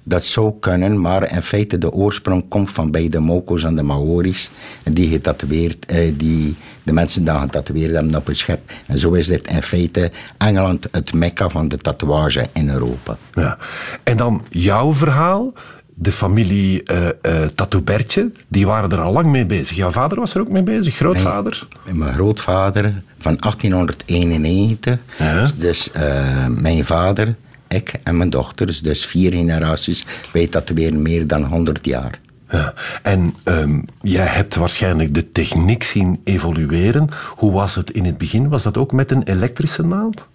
Dat 0.03 0.23
zou 0.23 0.53
kunnen, 0.59 1.01
maar 1.01 1.31
in 1.31 1.41
feite 1.41 1.77
de 1.77 1.91
oorsprong 1.91 2.47
komt 2.47 2.71
van 2.71 2.91
bij 2.91 3.09
de 3.09 3.19
Moko's 3.19 3.63
en 3.63 3.75
de 3.75 3.83
Maori's. 3.83 4.51
Die 4.83 5.09
getatoeëerd, 5.09 5.85
eh, 5.85 6.11
die 6.17 6.55
de 6.83 6.93
mensen 6.93 7.25
dan 7.25 7.39
getatoeëerd 7.39 7.93
hebben 7.93 8.15
op 8.15 8.27
het 8.27 8.37
schip. 8.37 8.71
En 8.85 8.97
zo 8.97 9.11
is 9.11 9.27
dit 9.27 9.47
in 9.47 9.61
feite 9.61 10.11
Engeland 10.37 10.87
het 10.91 11.13
mekka 11.13 11.49
van 11.49 11.67
de 11.67 11.77
tatoeage 11.77 12.45
in 12.53 12.69
Europa. 12.69 13.17
Ja. 13.33 13.57
En 14.03 14.17
dan 14.17 14.41
jouw 14.49 14.93
verhaal. 14.93 15.53
De 16.01 16.11
familie 16.11 16.83
uh, 16.91 17.07
uh, 17.21 18.25
die 18.47 18.67
waren 18.67 18.91
er 18.91 18.99
al 18.99 19.13
lang 19.13 19.25
mee 19.25 19.45
bezig. 19.45 19.75
Jouw 19.75 19.91
vader 19.91 20.19
was 20.19 20.33
er 20.33 20.41
ook 20.41 20.49
mee 20.49 20.63
bezig, 20.63 20.95
grootvader? 20.95 21.67
Mijn, 21.83 21.97
mijn 21.97 22.13
grootvader 22.13 23.03
van 23.17 23.37
1891. 23.39 24.97
Ja. 25.17 25.49
Dus 25.57 25.89
uh, 25.95 26.47
mijn 26.47 26.85
vader 26.85 27.35
ik 27.67 27.93
en 28.03 28.17
mijn 28.17 28.29
dochters, 28.29 28.81
dus 28.81 29.05
vier 29.05 29.31
generaties, 29.31 30.05
wij 30.33 30.47
tatoeëren 30.47 31.01
meer 31.01 31.27
dan 31.27 31.43
100 31.43 31.85
jaar. 31.85 32.19
Ja. 32.49 32.73
En 33.03 33.35
um, 33.43 33.85
jij 34.01 34.25
hebt 34.25 34.55
waarschijnlijk 34.55 35.13
de 35.13 35.31
techniek 35.31 35.83
zien 35.83 36.21
evolueren. 36.23 37.09
Hoe 37.35 37.51
was 37.51 37.75
het 37.75 37.91
in 37.91 38.05
het 38.05 38.17
begin? 38.17 38.49
Was 38.49 38.63
dat 38.63 38.77
ook 38.77 38.91
met 38.91 39.11
een 39.11 39.23
elektrische 39.23 39.85
naald? 39.85 40.27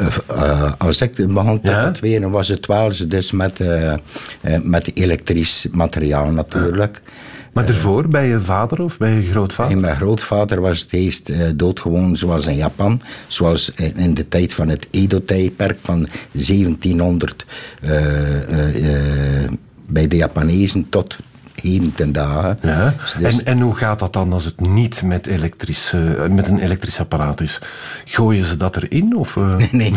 Uh, 0.00 0.06
Eh, 0.06 0.16
eh, 0.42 0.72
als 0.78 1.00
ik 1.00 1.34
begon 1.34 1.60
te 1.60 2.08
Ja? 2.08 2.28
was 2.28 2.48
het 2.48 2.66
wel 2.66 2.92
dus 3.08 3.32
met, 3.32 3.60
eh, 3.60 3.94
met 4.62 4.96
elektrisch 4.96 5.66
materiaal 5.70 6.30
natuurlijk. 6.30 7.02
Maar 7.52 7.66
daarvoor, 7.66 8.08
bij 8.08 8.28
je 8.28 8.40
vader 8.40 8.82
of 8.82 8.98
bij 8.98 9.12
je 9.12 9.30
grootvader? 9.30 9.78
Mijn 9.78 9.96
grootvader 9.96 10.60
was 10.60 10.80
het 10.80 10.92
eerst 10.92 11.32
doodgewoon 11.58 12.16
zoals 12.16 12.46
in 12.46 12.56
Japan. 12.56 13.00
Zoals 13.28 13.72
in, 13.74 14.14
de 14.14 14.28
tijd 14.28 14.54
van 14.54 14.68
het 14.68 14.86
Edo-tijdperk 14.90 15.78
van 15.82 16.08
1700 16.32 17.46
eh, 17.80 17.96
eh, 18.42 19.44
eh, 19.44 19.50
bij 19.86 20.08
de 20.08 20.16
Japanezen 20.16 20.88
tot 20.88 21.18
heden 21.62 21.94
ten 21.94 22.12
dagen. 22.12 22.58
Ja. 22.62 22.94
Dus- 23.18 23.38
En, 23.38 23.44
en 23.46 23.60
hoe 23.60 23.74
gaat 23.74 23.98
dat 23.98 24.12
dan 24.12 24.32
als 24.32 24.44
het 24.44 24.60
niet 24.60 25.02
met, 25.02 25.26
elektrisch, 25.26 25.92
eh, 25.92 26.26
met 26.28 26.48
een 26.48 26.58
elektrisch 26.58 26.98
apparaat 27.00 27.40
is? 27.40 27.58
Gooien 28.04 28.44
ze 28.44 28.56
dat 28.56 28.76
erin? 28.76 29.16
Of, 29.16 29.36
eh? 29.36 29.56
Nee, 29.70 29.92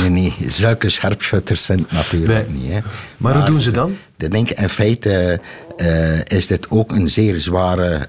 nee, 0.00 0.10
nee, 0.10 0.34
zulke 0.48 0.88
scherpschutters 0.88 1.64
zijn 1.64 1.78
het 1.78 1.92
natuurlijk 1.92 2.48
Nee. 2.48 2.58
niet. 2.60 2.72
Hè. 2.72 2.78
Maar 3.16 3.34
hoe 3.36 3.44
doen 3.44 3.60
ze 3.60 3.70
dan? 3.70 3.96
Ik 4.18 4.30
denk, 4.30 4.50
in 4.50 4.68
feite 4.68 5.40
eh, 5.76 6.20
is 6.24 6.46
dit 6.46 6.70
ook 6.70 6.92
een 6.92 7.08
zeer 7.08 7.36
zware 7.38 8.08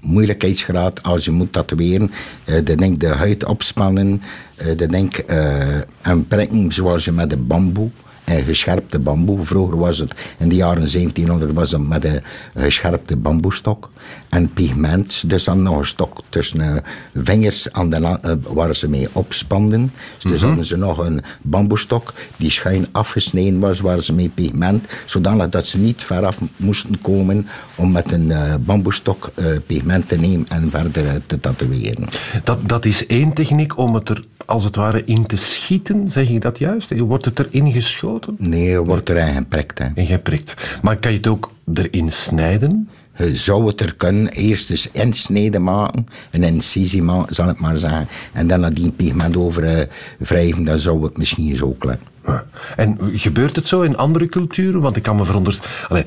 moeilijkheidsgraad 0.00 1.02
als 1.02 1.24
je 1.24 1.30
moet 1.30 1.52
tatoeëren. 1.52 2.10
Eh 2.44 2.56
ik 2.56 2.78
denk 2.78 3.00
de 3.00 3.06
huid 3.08 3.44
opspannen, 3.44 4.22
ik 4.56 4.90
denk 4.90 5.16
eh, 5.16 5.74
en 6.00 6.26
prikken 6.28 6.72
zoals 6.72 7.04
je 7.04 7.12
met 7.12 7.30
de 7.30 7.36
bamboe. 7.36 7.90
En 8.24 8.44
gescherpte 8.44 8.98
bamboe. 8.98 9.44
Vroeger 9.44 9.78
was 9.78 9.98
het, 9.98 10.14
in 10.38 10.48
de 10.48 10.54
jaren 10.54 10.92
1700 10.92 11.52
was 11.52 11.72
het 11.72 11.88
met 11.88 12.04
een 12.04 12.22
gescherpte 12.56 13.16
bamboestok. 13.16 13.90
En 14.28 14.52
pigment, 14.52 15.30
dus 15.30 15.44
dan 15.44 15.62
nog 15.62 15.78
een 15.78 15.86
stok 15.86 16.22
tussen 16.28 16.60
eh, 16.60 16.82
vingers 17.14 17.72
aan 17.72 17.90
de, 17.90 17.96
eh, 17.96 18.32
waar 18.42 18.74
ze 18.74 18.88
mee 18.88 19.08
opspanden. 19.12 19.92
Dus 20.18 20.42
hadden 20.42 20.64
ze 20.64 20.76
nog 20.76 20.98
een 20.98 21.22
bamboestok 21.42 22.12
die 22.36 22.50
schuin 22.50 22.86
afgesneden 22.92 23.58
was, 23.58 23.80
waar 23.80 24.02
ze 24.02 24.12
mee 24.12 24.28
pigment, 24.28 24.86
zodanig 25.06 25.48
dat 25.48 25.66
ze 25.66 25.78
niet 25.78 26.02
veraf 26.02 26.38
moesten 26.56 27.00
komen 27.00 27.46
om 27.74 27.92
met 27.92 28.12
een 28.12 28.30
eh, 28.30 28.54
bamboestok 28.60 29.30
pigment 29.66 30.08
te 30.08 30.16
nemen 30.16 30.46
en 30.48 30.70
verder 30.70 31.26
te 31.26 31.40
tatoeëren. 31.40 32.08
Dat, 32.44 32.68
dat 32.68 32.84
is 32.84 33.06
één 33.06 33.32
techniek 33.32 33.78
om 33.78 33.94
het 33.94 34.08
er 34.08 34.24
als 34.46 34.64
het 34.64 34.76
ware 34.76 35.04
in 35.04 35.26
te 35.26 35.36
schieten, 35.36 36.08
zeg 36.08 36.28
ik 36.28 36.40
dat 36.40 36.58
juist? 36.58 36.98
Wordt 36.98 37.24
het 37.24 37.38
erin 37.38 37.72
geschoten 37.72 38.11
Nee, 38.38 38.72
er 38.72 38.84
wordt 38.84 39.08
erin 39.08 39.34
geprikt. 39.34 39.78
Hè. 39.78 39.86
en 39.94 40.06
geprikt? 40.06 40.54
Maar 40.82 40.96
kan 40.96 41.10
je 41.10 41.16
het 41.16 41.26
ook 41.26 41.52
erin 41.74 42.12
snijden? 42.12 42.88
Je 43.16 43.36
zou 43.36 43.66
het 43.66 43.80
er 43.80 43.94
kunnen 43.96 44.28
eerst 44.28 44.70
eens 44.70 44.90
insneden 44.90 45.62
maken, 45.62 46.06
een 46.30 46.42
incisie 46.42 47.02
maken, 47.02 47.34
zal 47.34 47.48
ik 47.48 47.60
maar 47.60 47.78
zeggen. 47.78 48.08
En 48.32 48.46
dan 48.46 48.60
nadien 48.60 48.96
pigment 48.96 49.36
over 49.36 49.64
eh, 49.64 49.86
wrijven, 50.18 50.64
dan 50.64 50.78
zou 50.78 51.02
het 51.04 51.16
misschien 51.18 51.56
zo 51.56 51.76
klappen. 51.78 52.06
Ja. 52.26 52.44
En 52.76 52.98
gebeurt 53.14 53.56
het 53.56 53.66
zo 53.66 53.82
in 53.82 53.96
andere 53.96 54.26
culturen? 54.26 54.80
Want 54.80 54.96
ik 54.96 55.02
kan 55.02 55.16
me 55.16 55.24
veronderstellen... 55.24 56.04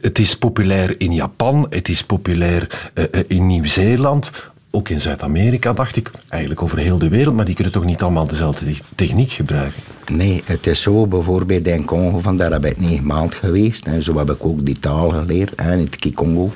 Het 0.00 0.18
is 0.18 0.36
populair 0.36 1.00
in 1.00 1.14
Japan, 1.14 1.66
het 1.70 1.88
is 1.88 2.04
populair 2.04 2.90
eh, 2.94 3.04
eh, 3.10 3.24
in 3.26 3.46
Nieuw-Zeeland... 3.46 4.30
Ook 4.70 4.88
in 4.88 5.00
Zuid-Amerika, 5.00 5.72
dacht 5.72 5.96
ik. 5.96 6.10
Eigenlijk 6.28 6.62
over 6.62 6.78
heel 6.78 6.98
de 6.98 7.08
wereld, 7.08 7.34
maar 7.36 7.44
die 7.44 7.54
kunnen 7.54 7.72
toch 7.72 7.84
niet 7.84 8.02
allemaal 8.02 8.26
dezelfde 8.26 8.64
te- 8.64 8.80
techniek 8.94 9.30
gebruiken? 9.30 9.82
Nee, 10.12 10.42
het 10.44 10.66
is 10.66 10.82
zo, 10.82 11.06
bijvoorbeeld 11.06 11.66
in 11.66 11.84
Congo, 11.84 12.18
van 12.18 12.36
daar 12.36 12.52
heb 12.52 12.64
ik 12.64 12.80
negen 12.80 13.06
maanden 13.06 13.36
geweest. 13.36 13.86
En 13.86 14.02
zo 14.02 14.18
heb 14.18 14.30
ik 14.30 14.44
ook 14.44 14.64
die 14.64 14.78
taal 14.78 15.10
geleerd, 15.10 15.52
hè, 15.56 15.72
in 15.72 15.80
het 15.84 15.96
Kikongo. 15.96 16.52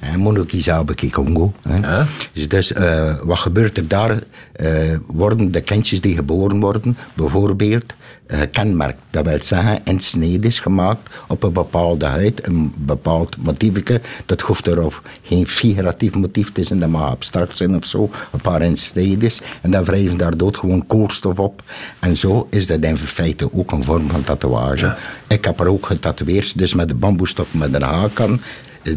En 0.00 0.20
Monokizabe 0.20 0.94
Kikongo. 0.94 1.52
Hè. 1.68 1.76
Ja. 1.76 2.06
Dus, 2.32 2.48
dus 2.48 2.72
eh, 2.72 3.14
wat 3.22 3.38
gebeurt 3.38 3.76
er 3.76 3.88
daar? 3.88 4.18
Eh, 4.52 4.70
worden 5.06 5.50
de 5.52 5.60
kindjes 5.60 6.00
die 6.00 6.14
geboren 6.14 6.60
worden, 6.60 6.96
bijvoorbeeld, 7.14 7.94
eh 8.26 8.38
kenmerkt. 8.52 9.02
Dat 9.10 9.26
wil 9.26 9.42
zeggen, 9.42 9.80
in 9.84 10.00
snede 10.00 10.46
is 10.46 10.60
gemaakt 10.60 11.10
op 11.28 11.42
een 11.42 11.52
bepaalde 11.52 12.06
huid, 12.06 12.46
een 12.46 12.72
bepaald 12.76 13.36
motiefje. 13.36 14.00
Dat 14.26 14.40
hoeft 14.40 14.66
erop 14.66 15.02
geen 15.22 15.46
figuratief 15.46 16.14
motief 16.14 16.52
te 16.52 16.64
zijn, 16.64 16.78
dat 16.78 16.88
mag 16.88 17.10
abstract 17.10 17.56
zijn 17.56 17.76
of 17.76 17.84
zo. 17.84 18.10
Een 18.32 18.40
paar 18.40 18.62
insnedes. 18.62 19.40
En 19.60 19.70
dan 19.70 19.84
wrijven 19.84 20.16
daar 20.16 20.36
dood 20.36 20.56
gewoon 20.56 20.86
koolstof 20.86 21.38
op. 21.38 21.62
En 21.98 22.16
zo 22.16 22.46
is 22.50 22.66
dat 22.66 22.84
in 22.84 22.96
feite 22.96 23.54
ook 23.54 23.72
een 23.72 23.84
vorm 23.84 24.08
van 24.08 24.24
tatoeage. 24.24 24.96
Ik 25.26 25.44
heb 25.44 25.60
er 25.60 25.68
ook 25.68 25.86
getatoeëerd, 25.86 26.58
dus 26.58 26.74
met 26.74 26.88
de 26.88 26.94
bamboestok 26.94 27.46
met 27.50 27.74
een 27.74 27.82
hakan 27.82 28.40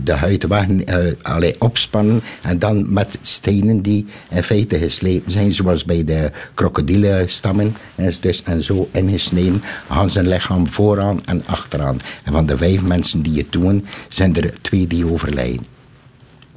de 0.03 0.13
huid 0.13 0.47
weg, 0.47 0.67
eh, 0.69 0.97
allee, 1.21 1.55
opspannen 1.59 2.21
en 2.41 2.59
dan 2.59 2.93
met 2.93 3.17
stenen 3.21 3.81
die 3.81 4.05
in 4.29 4.43
feite 4.43 4.77
geslepen 4.77 5.31
zijn, 5.31 5.53
zoals 5.53 5.85
bij 5.85 6.03
de 6.03 6.31
krokodillenstammen. 6.53 7.75
En, 7.95 8.13
dus, 8.19 8.43
en 8.43 8.63
zo 8.63 8.89
ingesneden 8.91 9.63
aan 9.87 10.09
zijn 10.09 10.27
lichaam 10.27 10.67
vooraan 10.67 11.25
en 11.25 11.43
achteraan. 11.45 11.97
En 12.23 12.33
van 12.33 12.45
de 12.45 12.57
vijf 12.57 12.83
mensen 12.83 13.21
die 13.21 13.37
het 13.37 13.51
doen, 13.51 13.85
zijn 14.09 14.35
er 14.35 14.61
twee 14.61 14.87
die 14.87 15.11
overlijden. 15.11 15.79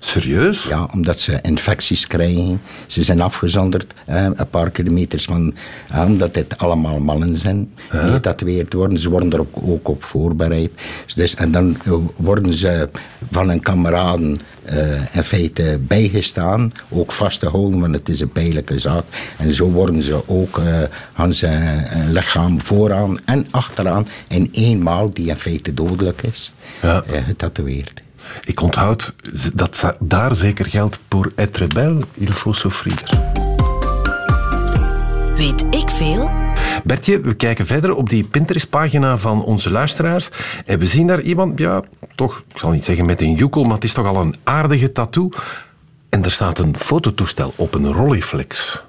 Serieus? 0.07 0.65
Ja, 0.65 0.89
omdat 0.93 1.19
ze 1.19 1.39
infecties 1.43 2.07
krijgen. 2.07 2.61
Ze 2.87 3.03
zijn 3.03 3.21
afgezonderd, 3.21 3.95
eh, 4.07 4.23
een 4.23 4.49
paar 4.51 4.71
kilometers 4.71 5.25
van... 5.25 5.55
eh, 5.91 6.05
omdat 6.07 6.35
dit 6.35 6.59
allemaal 6.59 6.99
mannen 7.01 7.39
zijn 7.39 7.73
die 7.91 8.01
getatoeëerd 8.01 8.73
worden. 8.73 8.99
Ze 8.99 9.11
worden 9.11 9.33
er 9.33 9.41
ook, 9.41 9.57
ook 9.63 9.89
op 9.89 10.05
voorbereid. 10.05 10.71
Dus, 11.15 11.35
en 11.35 11.51
dan 11.51 11.77
eh, 11.85 11.93
worden 12.17 12.55
ze 12.55 12.89
van 13.31 13.49
een 13.49 13.61
kameraden 13.61 14.39
eh, 14.65 15.15
in 15.17 15.23
feite 15.23 15.79
bijgestaan. 15.81 16.71
Ook 16.89 17.13
vastgehouden, 17.13 17.81
want 17.81 17.95
het 17.95 18.09
is 18.09 18.21
een 18.21 18.33
pijnlijke 18.33 18.79
zaak. 18.79 19.05
En 19.39 19.53
zo 19.53 19.71
worden 19.71 20.03
ze 20.03 20.29
ook 20.29 20.59
eh 20.59 20.83
aan 21.15 21.35
zijn 21.35 21.87
eh, 21.87 22.01
lichaam 22.11 22.61
vooraan 22.61 23.19
en 23.25 23.47
achteraan... 23.51 24.07
in 24.29 24.49
eenmaal, 24.53 25.11
die 25.11 25.29
in 25.29 25.37
feite 25.37 25.75
dodelijk 25.75 26.23
is, 26.23 26.53
eh, 26.81 26.99
getatoeëerd. 27.27 28.03
Ik 28.45 28.61
onthoud 28.61 29.15
dat 29.55 29.97
daar 30.01 30.35
zeker 30.35 30.67
geldt 30.67 30.99
pour 31.09 31.33
être 31.35 31.67
belle, 31.67 32.01
il 32.15 32.33
faut 32.33 32.57
souffrir. 32.57 33.03
Weet 35.37 35.65
ik 35.71 35.91
veel? 35.91 36.31
Bertje, 36.85 37.21
we 37.21 37.35
kijken 37.35 37.67
verder 37.67 37.95
op 37.95 38.09
die 38.09 38.25
Pinterest-pagina 38.25 39.19
van 39.19 39.45
onze 39.45 39.71
luisteraars. 39.71 40.29
En 40.67 40.79
we 40.79 40.87
zien 40.87 41.07
daar 41.07 41.21
iemand, 41.21 41.59
ja, 41.59 41.83
toch, 42.15 42.43
ik 42.49 42.59
zal 42.59 42.71
niet 42.71 42.85
zeggen 42.85 43.07
met 43.07 43.21
een 43.21 43.35
joekel, 43.35 43.65
maar 43.65 43.75
het 43.75 43.85
is 43.85 43.93
toch 43.93 44.07
al 44.07 44.17
een 44.17 44.37
aardige 44.45 44.93
tattoo. 44.93 45.29
En 46.09 46.25
er 46.25 46.31
staat 46.31 46.59
een 46.59 46.77
fototoestel 46.77 47.53
op, 47.57 47.75
een 47.75 47.93
Rolleiflex. 47.93 48.83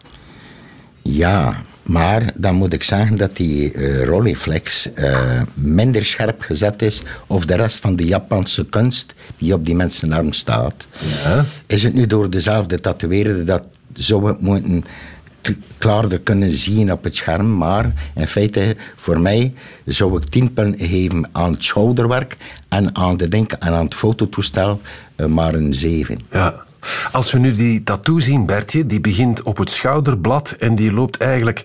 Ja, 1.02 1.62
maar 1.86 2.32
dan 2.36 2.56
moet 2.56 2.74
ik 2.74 2.84
zeggen 2.84 3.18
dat 3.18 3.36
die 3.36 3.72
eh, 3.72 5.42
minder 5.54 6.06
scherp 6.06 6.42
gezet 6.42 6.82
is 6.82 7.02
of 7.28 7.46
de 7.46 7.56
rest 7.56 7.80
van 7.80 7.96
de 7.96 8.06
Japanse 8.06 8.66
kunst 8.66 9.14
die 9.38 9.54
op 9.54 9.66
die 9.66 9.76
mensenarm 9.76 10.34
staat. 10.34 10.88
Ja. 11.24 11.46
Is 11.66 11.84
het 11.84 11.94
nu 11.94 12.08
door 12.08 12.30
dezelfde 12.30 12.80
tatoeëerder 12.80 13.46
dat 13.46 13.64
zou 13.94 14.28
het 14.28 14.42
moeten 14.42 14.86
klaarder 15.78 16.20
kunnen 16.20 16.52
zien 16.52 16.92
op 16.92 17.04
het 17.04 17.16
scherm, 17.16 17.58
maar 17.58 17.94
in 18.16 18.28
feite 18.28 18.76
voor 18.96 19.20
mij 19.20 19.54
zou 19.86 20.18
ik 20.18 20.24
tien 20.24 20.54
punten 20.54 20.88
geven 20.88 21.30
aan 21.32 21.52
het 21.52 21.64
schouderwerk 21.64 22.38
en 22.68 22.96
aan, 22.96 23.18
de 23.18 23.28
denk, 23.28 23.52
en 23.52 23.74
aan 23.74 23.86
het 23.86 23.96
fototoestel 23.96 24.82
eh, 25.16 25.26
maar 25.26 25.54
een 25.54 25.74
zeven. 25.74 26.20
Ja. 26.32 26.65
Als 27.12 27.32
we 27.32 27.38
nu 27.40 27.56
die 27.56 27.84
tattoo 27.84 28.20
zien, 28.20 28.46
Bertje, 28.46 28.86
die 28.86 29.02
begint 29.02 29.44
op 29.44 29.58
het 29.58 29.72
schouderblad 29.72 30.56
en 30.60 30.76
die 30.76 30.92
loopt 30.92 31.18
eigenlijk 31.18 31.64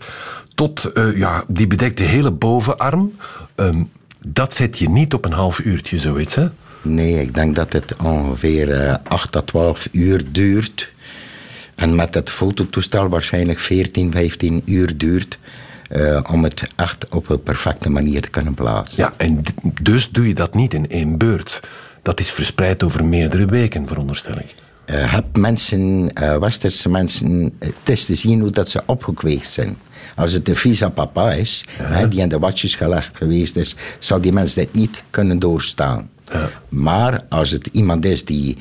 tot, 0.54 0.92
eh, 0.92 1.16
ja, 1.16 1.44
die 1.48 1.66
bedekt 1.66 1.96
de 1.98 2.04
hele 2.04 2.30
bovenarm. 2.30 3.12
Ehm, 3.54 3.82
dat 4.26 4.54
zet 4.54 4.78
je 4.78 4.88
niet 4.88 5.14
op 5.14 5.24
een 5.24 5.32
half 5.32 5.58
uurtje, 5.58 5.98
zoiets, 5.98 6.34
hè? 6.34 6.48
Nee, 6.82 7.20
ik 7.20 7.34
denk 7.34 7.56
dat 7.56 7.72
het 7.72 7.94
ongeveer 8.02 8.70
eh 8.72 8.94
8 9.08 9.32
tot 9.32 9.46
12 9.46 9.88
uur 9.92 10.22
duurt. 10.32 10.92
En 11.74 11.94
met 11.94 12.14
het 12.14 12.30
fototoestel 12.30 13.08
waarschijnlijk 13.08 13.58
14, 13.58 14.12
15 14.12 14.62
uur 14.64 14.96
duurt. 14.96 15.38
eh, 15.88 16.20
om 16.32 16.44
het 16.44 16.66
echt 16.76 17.08
op 17.08 17.28
een 17.28 17.42
perfecte 17.42 17.90
manier 17.90 18.20
te 18.20 18.30
kunnen 18.30 18.54
plaatsen. 18.54 18.96
Ja, 19.02 19.12
en 19.16 19.42
dus 19.82 20.10
doe 20.10 20.28
je 20.28 20.34
dat 20.34 20.54
niet 20.54 20.74
in 20.74 20.90
één 20.90 21.18
beurt. 21.18 21.60
Dat 22.02 22.20
is 22.20 22.30
verspreid 22.30 22.82
over 22.82 23.04
meerdere 23.04 23.46
weken, 23.46 23.88
veronderstel 23.88 24.38
ik. 24.38 24.54
Eh, 24.90 25.12
heb 25.12 25.36
mensen, 25.36 26.10
eh, 26.14 26.36
westerse 26.36 26.88
mensen, 26.88 27.52
eh, 27.58 27.68
het 27.68 27.88
is 27.88 28.04
te 28.04 28.14
zien 28.14 28.40
hoe 28.40 28.50
dat 28.50 28.68
ze 28.68 28.82
opgekweekt 28.86 29.48
zijn. 29.48 29.78
Als 30.16 30.32
het 30.32 30.46
de 30.46 30.54
visa 30.54 30.88
papa 30.88 31.32
is, 31.32 31.64
hè, 31.82 32.08
die 32.08 32.20
in 32.20 32.28
de 32.28 32.38
watjes 32.38 32.74
gelegd 32.74 33.16
geweest 33.16 33.56
is, 33.56 33.74
zal 33.98 34.20
die 34.20 34.32
mens 34.32 34.54
dit 34.54 34.74
niet 34.74 35.02
kunnen 35.10 35.38
doorstaan. 35.38 36.10
Maar 36.68 37.22
als 37.28 37.50
het 37.50 37.66
iemand 37.66 38.04
is 38.04 38.24
die 38.24 38.56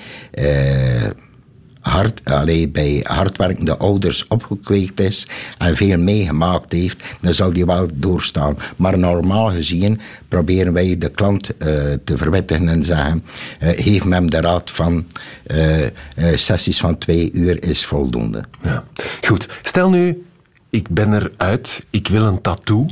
hard, 1.90 2.22
allee, 2.24 2.68
bij 2.68 3.00
hardwerkende 3.04 3.78
ouders 3.78 4.28
opgekweekt 4.28 5.00
is 5.00 5.28
en 5.58 5.76
veel 5.76 5.98
meegemaakt 5.98 6.72
heeft, 6.72 7.04
dan 7.22 7.34
zal 7.34 7.54
die 7.54 7.66
wel 7.66 7.88
doorstaan. 7.94 8.58
Maar 8.76 8.98
normaal 8.98 9.52
gezien 9.52 10.00
proberen 10.28 10.74
wij 10.74 10.98
de 10.98 11.10
klant 11.10 11.58
eh, 11.58 11.68
te 12.04 12.18
verwittigen 12.18 12.70
en 12.70 12.84
zeggen: 12.84 13.24
eh, 13.60 13.70
geef 13.70 14.04
hem 14.04 14.30
de 14.30 14.42
raad 14.42 14.72
van 14.72 15.06
eh, 15.44 15.88
sessies 16.36 16.80
van 16.80 16.98
twee 16.98 17.32
uur 17.32 17.64
is 17.64 17.86
voldoende. 17.86 18.44
Ja. 18.62 18.84
Goed, 19.22 19.50
stel 19.62 19.90
nu, 19.90 20.26
ik 20.70 20.90
ben 20.90 21.14
eruit, 21.14 21.86
ik 21.90 22.08
wil 22.08 22.24
een 22.24 22.42
tattoo. 22.42 22.88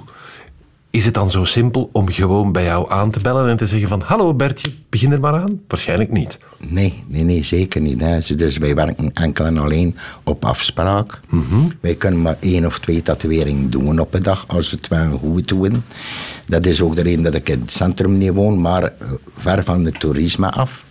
Is 0.89 1.05
het 1.05 1.13
dan 1.13 1.31
zo 1.31 1.43
simpel 1.43 1.89
om 1.91 2.09
gewoon 2.09 2.51
bij 2.51 2.63
jou 2.63 2.91
aan 2.91 3.11
te 3.11 3.19
bellen 3.19 3.49
en 3.49 3.57
te 3.57 3.67
zeggen 3.67 3.89
van 3.89 4.01
hallo 4.01 4.33
Bertje, 4.33 4.71
begin 4.89 5.11
er 5.11 5.19
maar 5.19 5.33
aan? 5.33 5.61
Waarschijnlijk 5.67 6.11
niet. 6.11 6.37
Nee, 6.57 7.03
nee, 7.07 7.23
nee 7.23 7.43
zeker 7.43 7.81
niet. 7.81 8.01
Hè. 8.01 8.19
Dus 8.35 8.57
wij 8.57 8.75
werken 8.75 9.13
enkel 9.13 9.45
en 9.45 9.57
alleen 9.57 9.95
op 10.23 10.45
afspraak. 10.45 11.19
Wij 11.79 11.95
kunnen 11.95 12.21
maar 12.21 12.37
één 12.39 12.65
of 12.65 12.79
twee 12.79 13.01
tatoeëringen 13.01 13.69
doen 13.69 13.99
op 13.99 14.13
een 14.13 14.23
dag, 14.23 14.47
als 14.47 14.69
we 14.69 14.77
het 14.77 14.87
wel 14.87 15.17
goed 15.17 15.47
doen. 15.47 15.83
Dat 16.47 16.65
is 16.65 16.81
ook 16.81 16.95
de 16.95 17.01
reden 17.01 17.23
dat 17.23 17.35
ik 17.35 17.49
in 17.49 17.59
het 17.59 17.71
centrum 17.71 18.17
niet 18.17 18.33
woon, 18.33 18.61
maar 18.61 18.83
eh, 18.83 19.07
ver 19.37 19.63
van 19.63 19.85
het 19.85 19.99
toerisme 19.99 20.51
af. 20.51 20.83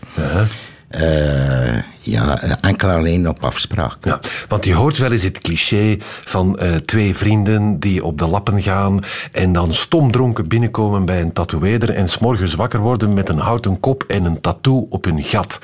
Eh, 0.88 1.82
ja, 2.00 2.40
eh, 2.40 2.52
enkel 2.60 2.90
alleen 2.90 3.28
op 3.28 3.44
afspraak. 3.44 3.96
Ja, 4.00 4.20
want 4.48 4.64
je 4.64 4.74
hoort 4.74 4.98
wel 4.98 5.12
eens 5.12 5.22
het 5.22 5.38
cliché 5.38 5.96
van 6.24 6.58
eh, 6.58 6.74
twee 6.74 7.16
vrienden 7.16 7.78
die 7.78 8.04
op 8.04 8.18
de 8.18 8.26
lappen 8.26 8.62
gaan 8.62 9.00
en 9.32 9.52
dan 9.52 9.74
stomdronken 9.74 10.48
binnenkomen 10.48 11.04
bij 11.04 11.20
een 11.20 11.32
tatoeëerder 11.32 11.90
en 11.90 12.08
s'morgens 12.08 12.54
wakker 12.54 12.80
worden 12.80 13.14
met 13.14 13.28
een 13.28 13.38
houten 13.38 13.80
kop 13.80 14.02
en 14.02 14.24
een 14.24 14.40
tattoo 14.40 14.86
op 14.90 15.04
hun 15.04 15.22
gat. 15.22 15.58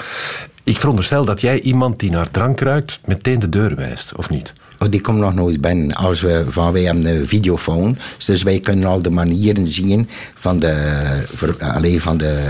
Ik 0.64 0.76
veronderstel 0.76 1.24
dat 1.24 1.40
jij 1.40 1.60
iemand 1.60 2.00
die 2.00 2.10
naar 2.10 2.30
drank 2.30 2.60
ruikt 2.60 3.00
meteen 3.04 3.38
de 3.38 3.48
deur 3.48 3.76
wijst, 3.76 4.16
of 4.16 4.30
niet? 4.30 4.52
Oh, 4.82 4.88
die 4.90 5.00
komt 5.00 5.18
nog 5.18 5.34
nooit 5.34 5.60
binnen. 5.60 5.92
Als 5.96 6.20
we, 6.20 6.44
van, 6.48 6.72
wij 6.72 6.82
hebben 6.82 7.06
een 7.06 7.28
videofoon, 7.28 7.98
dus 8.26 8.42
wij 8.42 8.60
kunnen 8.60 8.84
al 8.88 9.02
de 9.02 9.10
manieren 9.10 9.66
zien 9.66 10.08
van 10.34 10.58
de, 10.58 10.74
alleen 11.58 12.00
van 12.00 12.16
de 12.16 12.40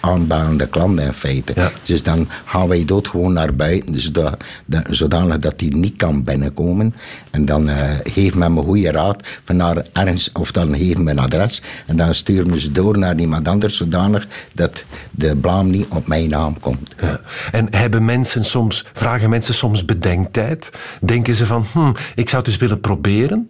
aanbaande 0.00 0.66
klanten 0.66 1.04
in 1.04 1.12
feite. 1.12 1.52
Ja. 1.56 1.70
Dus 1.82 2.02
dan 2.02 2.28
gaan 2.44 2.68
wij 2.68 2.84
dood 2.84 3.08
gewoon 3.08 3.32
naar 3.32 3.54
buiten, 3.54 4.00
zodat, 4.00 4.44
dat- 4.66 4.86
zodanig 4.90 5.38
dat 5.38 5.58
die 5.58 5.76
niet 5.76 5.96
kan 5.96 6.24
binnenkomen. 6.24 6.94
En 7.30 7.44
dan 7.44 7.68
eh 7.68 7.76
geven 8.02 8.38
we 8.38 8.44
hem 8.44 8.58
een 8.58 8.64
goede 8.64 8.90
raad 8.90 9.22
van 9.44 9.56
naar 9.56 9.86
ergens, 9.92 10.30
of 10.32 10.52
dan 10.52 10.76
geven 10.76 11.04
we 11.04 11.10
een 11.10 11.18
adres. 11.18 11.62
En 11.86 11.96
dan 11.96 12.14
sturen 12.14 12.50
we 12.50 12.60
ze 12.60 12.72
door 12.72 12.98
naar 12.98 13.18
iemand 13.18 13.48
anders, 13.48 13.76
zodanig 13.76 14.26
dat 14.52 14.84
de 15.10 15.36
blaam 15.36 15.70
niet 15.70 15.86
op 15.88 16.06
mijn 16.06 16.28
naam 16.28 16.60
komt. 16.60 16.94
Ja. 17.00 17.20
En 17.52 17.66
hebben 17.70 18.04
mensen 18.04 18.44
soms, 18.44 18.84
vragen 18.92 19.30
mensen 19.30 19.54
soms 19.54 19.84
bedenktijd? 19.84 20.70
Denken 21.00 21.34
ze 21.34 21.46
van, 21.46 21.66
hm, 21.76 21.92
ik 22.14 22.28
zou 22.28 22.42
het 22.42 22.50
eens 22.52 22.60
willen 22.60 22.80
proberen? 22.80 23.48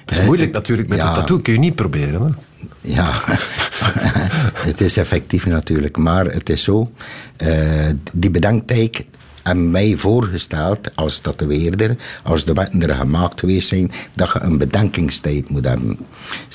Het 0.00 0.10
is 0.10 0.18
Eh, 0.18 0.24
moeilijk 0.24 0.48
ik- 0.48 0.54
natuurlijk, 0.54 0.88
met 0.88 0.98
ja. 0.98 1.08
een 1.08 1.14
tattoo 1.14 1.38
kun 1.38 1.52
je 1.52 1.58
niet 1.58 1.74
proberen. 1.74 2.22
Hè? 2.22 2.30
Ja, 2.80 3.12
het 4.68 4.80
is 4.80 4.96
effectief 4.96 5.46
natuurlijk, 5.46 5.96
maar 5.96 6.24
het 6.26 6.48
is 6.50 6.62
zo. 6.62 6.90
eh, 7.36 7.86
die 8.12 8.30
bedanktijd 8.30 9.04
hebben 9.42 9.70
mij 9.70 9.96
voorgesteld 9.96 10.96
als 10.96 11.18
tatoeëerder, 11.18 11.96
als 12.22 12.44
de 12.44 12.52
wetten 12.52 12.82
er 12.88 12.94
gemaakt 12.94 13.40
geweest 13.40 13.68
zijn, 13.68 13.90
dat 14.14 14.32
je 14.32 14.40
een 14.40 14.58
bedankingstijd 14.58 15.48
moet 15.50 15.64
hebben. 15.64 15.98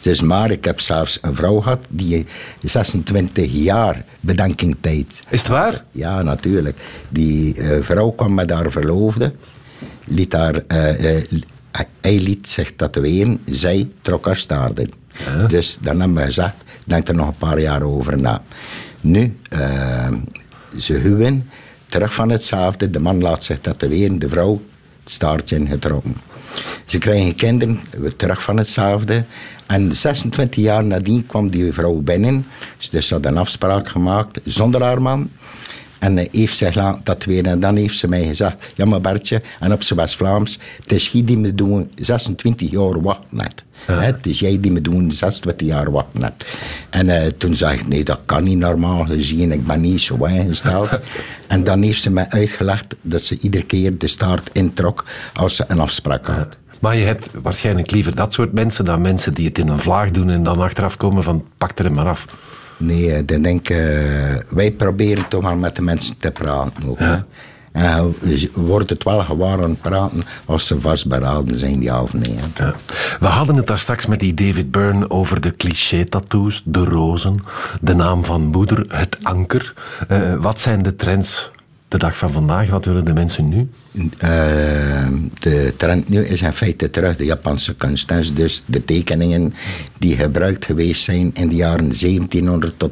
Dus 0.02 0.22
maar 0.22 0.52
ik 0.52 0.64
heb 0.66 0.80
zelfs 0.80 1.18
een 1.22 1.36
vrouw 1.36 1.60
gehad 1.62 1.86
die 1.90 2.26
26 2.62 3.52
jaar 3.52 4.04
bedankingstijd. 4.20 5.22
Is 5.30 5.40
het 5.40 5.48
waar? 5.50 5.84
Ja, 5.92 6.22
natuurlijk. 6.22 6.78
Die 7.10 7.56
eh, 7.62 7.82
vrouw 7.82 8.10
kwam 8.10 8.34
met 8.34 8.50
haar 8.50 8.72
verloofde, 8.72 9.34
liet 10.06 10.34
haar, 10.34 10.56
eh, 10.68 11.18
eh, 11.18 11.24
hij 12.02 12.20
liet 12.20 12.50
zich 12.50 12.76
tatoeëren, 12.76 13.40
zij 13.46 13.90
trok 14.02 14.26
haar 14.26 14.38
staarden. 14.38 14.90
Dus 15.48 15.78
dan 15.82 16.00
hebben 16.00 16.18
we 16.18 16.24
gezegd, 16.24 16.56
denk 16.86 17.08
er 17.08 17.16
nog 17.16 17.28
een 17.28 17.36
paar 17.36 17.60
jaar 17.60 17.82
over 17.82 18.22
na. 18.22 18.42
Nu, 19.02 19.38
eh, 19.50 20.12
ze 20.78 20.94
huwen, 20.94 21.50
terug 21.86 22.14
van 22.14 22.30
hetzelfde, 22.30 22.90
de 22.90 23.00
man 23.00 23.22
laat 23.22 23.44
zich 23.44 23.60
tatoeëren, 23.60 24.20
de 24.20 24.30
vrouw 24.30 24.62
het 25.04 25.12
staartje 25.12 25.56
ingetrokken. 25.56 26.16
Ze 26.86 26.98
krijgen 26.98 27.36
kinderen, 27.36 27.80
weer 27.98 28.16
terug 28.16 28.44
van 28.44 28.58
hetzelfde. 28.58 29.26
En 29.66 29.96
26 29.96 30.64
jaar 30.64 30.84
nadien 30.84 31.26
kwam 31.26 31.52
die 31.52 31.74
vrouw 31.74 31.96
binnen. 31.96 32.46
Dus 32.90 33.08
ze 33.08 33.14
had 33.14 33.26
een 33.26 33.38
afspraak 33.38 33.88
gemaakt 33.88 34.40
zonder 34.44 34.82
haar 34.82 35.02
man. 35.02 35.30
En 36.04 36.28
heeft 36.32 36.58
zich 36.58 36.76
laten 36.76 37.04
tatoeëren. 37.04 37.52
En 37.52 37.60
dan 37.60 37.76
heeft 37.76 37.98
ze 37.98 38.08
mij 38.08 38.26
gezegd: 38.26 38.74
Ja, 38.76 38.86
maar 38.86 39.02
Bertje, 39.02 39.42
en 39.60 39.72
op 39.74 39.84
zijn 39.84 40.00
West-Vlaams, 40.00 40.60
het 40.82 40.92
is 40.92 41.10
jij 41.10 41.24
die 41.26 41.38
me 41.38 41.56
doen 41.56 41.92
26 41.96 42.72
jaar 42.72 43.02
wachten 43.02 43.38
net. 43.38 43.64
Het 43.86 44.26
is 44.26 44.40
jij 44.40 44.60
die 44.60 44.72
me 44.72 44.82
doen 44.82 45.12
26 45.12 45.68
jaar 45.68 45.92
wachten 45.92 46.20
net. 46.20 46.46
En 46.90 47.10
eh, 47.10 47.28
toen 47.38 47.56
zei 47.56 47.78
ik: 47.78 47.88
Nee, 47.88 48.04
dat 48.04 48.20
kan 48.26 48.44
niet 48.44 48.58
normaal 48.58 49.06
gezien. 49.06 49.52
Ik 49.52 49.66
ben 49.66 49.82
niet 49.82 50.02
zo 50.02 50.26
ingesteld. 50.26 50.90
en 51.48 51.64
dan 51.64 51.82
heeft 51.82 52.02
ze 52.02 52.10
mij 52.10 52.26
uitgelegd 52.30 52.96
dat 53.02 53.22
ze 53.22 53.38
iedere 53.40 53.66
keer 53.66 53.98
de 53.98 54.08
staart 54.08 54.50
introk 54.54 55.06
als 55.34 55.56
ze 55.56 55.66
een 55.68 55.80
afspraak 55.80 56.28
had. 56.28 56.58
Maar 56.80 56.98
je 56.98 57.06
hebt 57.06 57.28
waarschijnlijk 57.42 57.92
liever 57.92 58.16
dat 58.16 58.34
soort 58.34 58.54
mensen 58.54 58.86
dan 58.86 59.02
mensen 59.02 59.34
die 59.34 59.48
het 59.48 59.58
in 59.58 59.68
een 59.68 59.80
vlaag 59.80 60.12
doen 60.12 60.30
en 60.30 60.44
dan 60.44 60.60
achteraf 60.60 60.98
komen 60.98 61.24
van 61.24 61.46
pak 61.58 61.80
er 61.80 61.86
hem 61.86 61.94
maar 61.94 62.08
af. 62.08 62.26
Nee, 62.86 63.14
eh, 63.14 63.22
dan 63.26 63.42
denk 63.42 63.70
eh, 63.70 63.78
wij 64.50 64.72
proberen 64.72 65.28
toch 65.28 65.42
maar 65.42 65.58
met 65.58 65.76
de 65.76 65.82
mensen 65.82 66.18
te 66.18 66.32
praten. 66.32 66.90
Ook, 66.90 67.00
hè. 67.00 67.16
En 67.74 68.16
je 68.20 68.50
wordt 68.54 68.90
het 68.90 69.04
wel 69.04 69.22
aan 69.22 69.70
het 69.70 69.82
praten 69.82 70.22
als 70.46 70.68
ze 70.68 70.80
vastberaden 70.80 71.58
zijn, 71.58 71.82
ja 71.82 72.02
of 72.02 72.14
nee. 72.14 72.36
Ja. 72.58 72.76
We 73.20 73.26
hadden 73.26 73.56
het 73.56 73.68
daar 73.68 73.80
straks 73.80 74.06
met 74.06 74.20
die 74.20 74.34
David 74.34 74.72
Byrne 74.72 75.10
over 75.10 75.42
de 75.42 75.56
cliché-tattoos, 75.56 76.62
de 76.66 76.84
rozen, 76.84 77.44
de 77.82 77.96
naam 77.96 78.26
van 78.26 78.42
moeder, 78.46 78.86
het 78.88 79.18
anker. 79.24 79.74
Eh, 80.08 80.36
wat 80.36 80.60
zijn 80.60 80.82
de 80.82 80.96
trends 80.96 81.52
de 81.88 81.98
dag 81.98 82.18
van 82.18 82.32
vandaag? 82.32 82.70
Wat 82.70 82.86
willen 82.86 83.06
de 83.06 83.14
mensen 83.14 83.50
nu? 83.50 83.70
Eh, 84.18 85.08
de 85.44 85.74
trend 85.78 86.10
nu 86.10 86.26
is 86.26 86.42
in 86.42 86.54
feite 86.54 86.90
terug 86.90 87.16
de 87.16 87.26
Japanse 87.26 87.76
kunst. 87.76 88.10
hè. 88.10 88.34
Dus 88.34 88.64
de 88.66 88.86
tekeningen 88.86 89.54
die 90.00 90.16
gebruikt 90.16 90.66
geweest 90.66 91.04
zijn 91.04 91.32
in 91.34 91.50
de 91.50 91.56
jaren 91.56 91.90
1700 91.90 92.80
tot, 92.80 92.92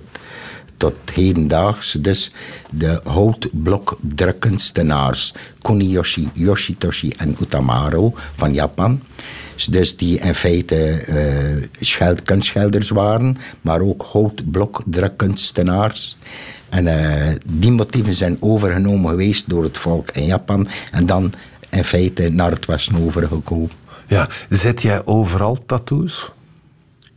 tot 0.77 0.93
hedendaags. 1.13 1.91
Dus 1.91 2.31
de 2.69 2.99
houtblokdrukkunstenaars 3.03 5.33
Kuniyoshi, 5.61 6.29
Yoshitoshi 6.33 7.11
en 7.17 7.35
Utamaro 7.41 8.13
van 8.35 8.53
Japan. 8.53 9.01
Dus 9.69 9.97
die 9.97 10.19
in 10.19 10.35
feite 10.35 10.75
eh, 10.75 11.63
scheld, 11.79 12.23
kunstschilders 12.23 12.89
waren, 12.89 13.37
maar 13.61 13.81
ook 13.81 14.05
houtblokdrukkunstenaars. 14.11 16.17
En 16.69 16.87
eh, 16.87 17.35
die 17.45 17.71
motieven 17.71 18.15
zijn 18.15 18.37
overgenomen 18.39 19.09
geweest 19.09 19.49
door 19.49 19.63
het 19.63 19.77
volk 19.77 20.11
in 20.11 20.25
Japan 20.25 20.67
en 20.91 21.05
dan 21.05 21.33
in 21.71 21.83
feite 21.83 22.29
naar 22.29 22.51
het 22.51 22.65
Westen 22.65 23.05
overgekomen. 23.05 23.71
Ja, 24.07 24.27
zet 24.49 24.81
jij 24.81 25.05
overal 25.05 25.65
tattoos? 25.65 26.31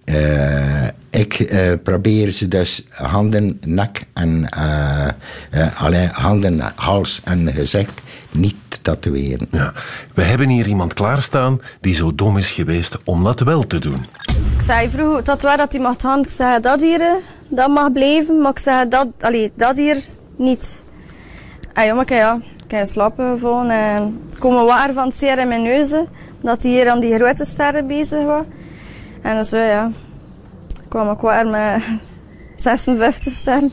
Eh, 0.04 0.86
ik 1.10 1.34
eh, 1.34 1.72
probeer 1.82 2.30
ze 2.30 2.48
dus 2.48 2.84
handen, 2.88 3.60
nek 3.66 4.04
en 4.12 4.48
eh, 4.48 5.82
alleen 5.82 6.08
handen, 6.08 6.60
hals 6.74 7.20
en 7.24 7.52
gezicht 7.52 8.02
niet 8.30 8.54
te 8.68 8.82
tatoeëren. 8.82 9.46
Ja. 9.50 9.72
We 10.14 10.22
hebben 10.22 10.48
hier 10.48 10.66
iemand 10.66 10.94
klaarstaan 10.94 11.60
die 11.80 11.94
zo 11.94 12.14
dom 12.14 12.38
is 12.38 12.50
geweest 12.50 12.98
om 13.04 13.24
dat 13.24 13.40
wel 13.40 13.66
te 13.66 13.78
doen. 13.78 14.04
Ik 14.56 14.62
zei 14.62 14.88
vroeger 14.88 15.24
dat 15.24 15.42
waar 15.42 15.56
dat 15.56 15.72
hij 15.72 15.80
mag 15.80 16.00
gaan. 16.00 16.20
Ik 16.20 16.30
zei 16.30 16.60
dat 16.60 16.80
hier, 16.80 17.20
dat 17.48 17.68
mag 17.68 17.92
blijven, 17.92 18.40
maar 18.40 18.50
ik 18.50 18.58
zei 18.58 18.88
dat, 18.88 19.06
allee, 19.20 19.52
dat 19.54 19.76
hier 19.76 19.96
niet. 20.36 20.84
Ah 21.72 21.84
ja, 21.84 21.94
maar 21.94 22.12
ja, 22.12 22.40
kan 22.74 22.86
slapen 22.86 23.38
gewoon 23.38 23.70
en 23.70 24.20
er 24.32 24.38
komen 24.38 24.64
water 24.64 24.94
van 24.94 25.06
het 25.06 25.16
zeer 25.16 25.38
in 25.38 25.48
mijn 25.48 25.62
neus, 25.62 25.94
dat 26.40 26.62
hij 26.62 26.72
hier 26.72 26.90
aan 26.90 27.00
die 27.00 27.14
grote 27.14 27.44
sterren 27.44 27.86
bezig 27.86 28.24
was. 28.24 28.44
En 29.22 29.44
zo 29.44 29.56
ja, 29.56 29.90
kwam 30.88 31.10
ik 31.10 31.20
weer 31.20 31.46
met 31.46 31.82
56 32.56 33.32
sterren. 33.32 33.72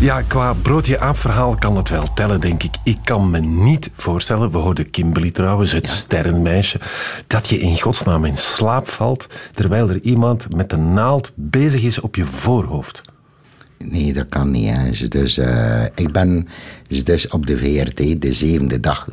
Ja, 0.00 0.22
qua 0.22 0.52
broodje 0.52 0.98
aap 0.98 1.18
verhaal 1.18 1.54
kan 1.58 1.76
het 1.76 1.88
wel 1.88 2.12
tellen, 2.14 2.40
denk 2.40 2.62
ik. 2.62 2.74
Ik 2.84 2.98
kan 3.04 3.30
me 3.30 3.38
niet 3.38 3.90
voorstellen, 3.94 4.50
we 4.50 4.58
hoorden 4.58 4.90
Kimberly 4.90 5.30
trouwens, 5.30 5.72
het 5.72 5.88
sterrenmeisje, 5.88 6.80
dat 7.26 7.48
je 7.48 7.58
in 7.58 7.80
godsnaam 7.80 8.24
in 8.24 8.36
slaap 8.36 8.88
valt 8.88 9.26
terwijl 9.52 9.88
er 9.88 10.00
iemand 10.02 10.54
met 10.54 10.72
een 10.72 10.92
naald 10.92 11.32
bezig 11.34 11.82
is 11.82 12.00
op 12.00 12.14
je 12.14 12.24
voorhoofd. 12.24 13.02
Nee, 13.78 14.12
dat 14.12 14.28
kan 14.28 14.50
niet. 14.50 15.12
Dus, 15.12 15.38
eh, 15.38 15.84
ik 15.94 16.12
ben 16.12 16.48
dus 17.04 17.28
op 17.28 17.46
de 17.46 17.58
VRT 17.58 18.22
de 18.22 18.32
zevende 18.32 18.80
dag 18.80 19.08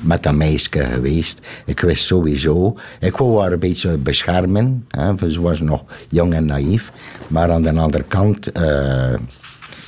met 0.00 0.22
dat 0.22 0.34
meisje 0.34 0.78
geweest. 0.78 1.40
Ik 1.66 1.80
wist 1.80 2.04
sowieso... 2.04 2.78
Ik 3.00 3.16
wou 3.16 3.40
haar 3.40 3.52
een 3.52 3.58
beetje 3.58 3.96
beschermen. 3.96 4.84
Hè, 4.88 5.30
ze 5.30 5.40
was 5.40 5.60
nog 5.60 5.84
jong 6.08 6.34
en 6.34 6.44
naïef. 6.44 6.90
Maar 7.28 7.50
aan 7.50 7.62
de 7.62 7.72
andere 7.72 8.04
kant... 8.08 8.52
eh, 8.52 9.14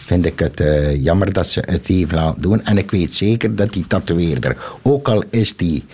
vind 0.05 0.27
ik 0.27 0.39
het 0.39 0.61
eh, 0.61 1.03
jammer 1.03 1.33
dat 1.33 1.47
ze 1.47 1.63
het 1.67 1.87
heeft 1.87 2.13
laten 2.13 2.43
doen. 2.43 2.65
En 2.65 2.79
ik 2.79 2.91
weet 2.91 3.15
zeker 3.15 3.57
dat 3.57 3.73
die 3.73 3.87
tatoeëerder, 3.87 4.57
ook 4.83 5.09
al 5.09 5.25
is 5.31 5.57
die 5.57 5.85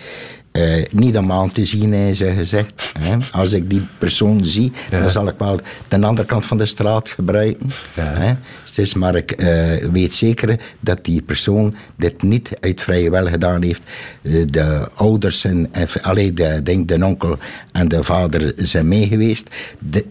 eh, 0.51 0.83
niet 0.91 1.17
om 1.17 1.31
aan 1.31 1.51
te 1.51 1.65
zien, 1.65 1.93
hebben 1.93 2.15
ze 2.15 2.33
gezegd. 2.37 2.93
Hè. 2.99 3.17
Als 3.31 3.53
ik 3.53 3.69
die 3.69 3.87
persoon 3.97 4.45
zie, 4.45 4.71
dan 4.89 5.09
zal 5.09 5.27
ik 5.27 5.35
wel 5.37 5.59
de 5.87 6.01
andere 6.01 6.27
kant 6.27 6.45
van 6.45 6.57
de 6.57 6.65
straat 6.65 7.09
gebruiken. 7.09 7.71
Hè. 7.93 8.33
Dus, 8.75 8.93
maar 8.93 9.15
ik 9.15 9.31
eh, 9.31 9.89
weet 9.91 10.13
zeker 10.13 10.59
dat 10.79 11.05
die 11.05 11.21
persoon 11.21 11.75
dit 11.95 12.21
niet 12.21 12.51
uit 12.59 12.81
vrije 12.81 13.09
wil 13.09 13.27
gedaan 13.27 13.61
heeft. 13.61 13.81
Eh, 14.21 14.45
De 14.45 14.87
ouders 14.95 15.45
en 15.45 15.71
alleen 16.01 16.35
de, 16.35 16.59
denk 16.63 16.87
de 16.87 17.05
onkel 17.05 17.37
en 17.71 17.87
de 17.87 18.03
vader 18.03 18.53
zijn 18.55 18.87
mee 18.87 19.07
geweest. 19.07 19.49
De, 19.79 20.05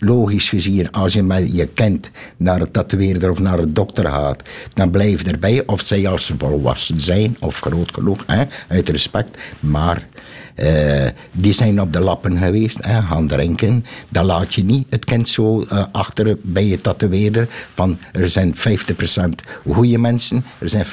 logisch 0.00 0.48
gezien, 0.48 0.90
als 0.90 1.12
je 1.12 1.22
met 1.22 1.52
je 1.52 1.66
kind 1.66 2.10
naar 2.36 2.60
een 2.60 2.70
tatoeëerder 2.70 3.30
of 3.30 3.38
naar 3.38 3.58
een 3.58 3.74
dokter 3.74 4.04
gaat, 4.04 4.42
dan 4.74 4.90
blijf 4.90 5.22
erbij 5.22 5.62
of 5.66 5.80
zij 5.80 6.08
als 6.08 6.26
ze 6.26 6.34
volwassen 6.38 7.00
zijn 7.00 7.36
of 7.40 7.60
groot 7.60 7.94
genoeg, 7.94 8.24
hè, 8.26 8.44
uit 8.68 8.88
respect. 8.88 9.38
Maar 9.60 10.06
eh, 10.54 11.06
die 11.32 11.52
zijn 11.52 11.80
op 11.80 11.92
de 11.92 12.00
lappen 12.00 12.38
geweest, 12.38 12.84
hè, 12.84 13.02
gaan 13.02 13.26
drinken. 13.26 13.84
Dan 14.10 14.24
laat 14.24 14.54
je 14.54 14.64
niet 14.64 14.86
het 14.90 15.04
kind 15.04 15.28
zo 15.28 15.62
eh, 15.62 15.84
achter 15.92 16.36
bij 16.42 16.66
je 16.66 16.80
tatoeëerder 16.80 17.48
van 17.74 17.98
er 18.12 18.30
zijn 18.30 18.54
50% 18.56 18.58
goede 19.70 19.98
mensen, 19.98 20.44
er 20.58 20.68
zijn 20.68 20.86
50% 20.86 20.88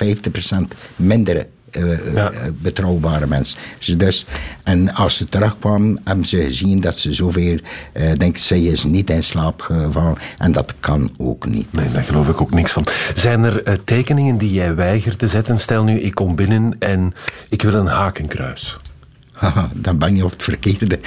mindere 0.96 1.48
eh, 1.78 2.14
Ja. 2.14 2.32
eh, 2.32 2.40
betrouwbare 2.58 3.28
mensen. 3.28 3.58
Dus, 3.98 4.26
en 4.64 4.94
als 4.94 5.16
ze 5.18 5.26
terugkwam, 5.26 5.98
hebben 6.04 6.26
ze 6.26 6.42
gezien 6.42 6.80
dat 6.82 7.00
ze 7.00 7.14
zoveel... 7.14 7.58
eh 7.94 8.14
denk 8.18 8.38
zij 8.38 8.62
is 8.62 8.84
niet 8.84 9.10
in 9.10 9.24
slaap 9.24 9.62
gevallen. 9.62 10.18
En 10.38 10.52
dat 10.52 10.76
kan 10.80 11.12
ook 11.18 11.46
niet. 11.48 11.74
Nee, 11.74 11.92
daar 11.92 12.04
geloof 12.04 12.28
ik 12.30 12.42
ook 12.42 12.52
niks 12.54 12.72
van. 12.72 12.88
Zijn 13.14 13.44
er 13.44 13.64
eh, 13.64 13.74
tekeningen 13.84 14.38
die 14.38 14.54
jij 14.54 14.76
weigert 14.76 15.20
te 15.20 15.28
zetten? 15.28 15.60
Stel 15.60 15.84
nu, 15.84 16.00
ik 16.00 16.16
kom 16.16 16.36
binnen 16.36 16.76
en 16.80 17.14
ik 17.50 17.62
wil 17.62 17.74
een 17.74 17.88
hakenkruis. 17.88 18.78
Haha, 19.32 19.70
dan 19.74 19.98
ben 19.98 20.16
je 20.16 20.24
op 20.26 20.32
het 20.32 20.44
verkeerde, 20.44 21.00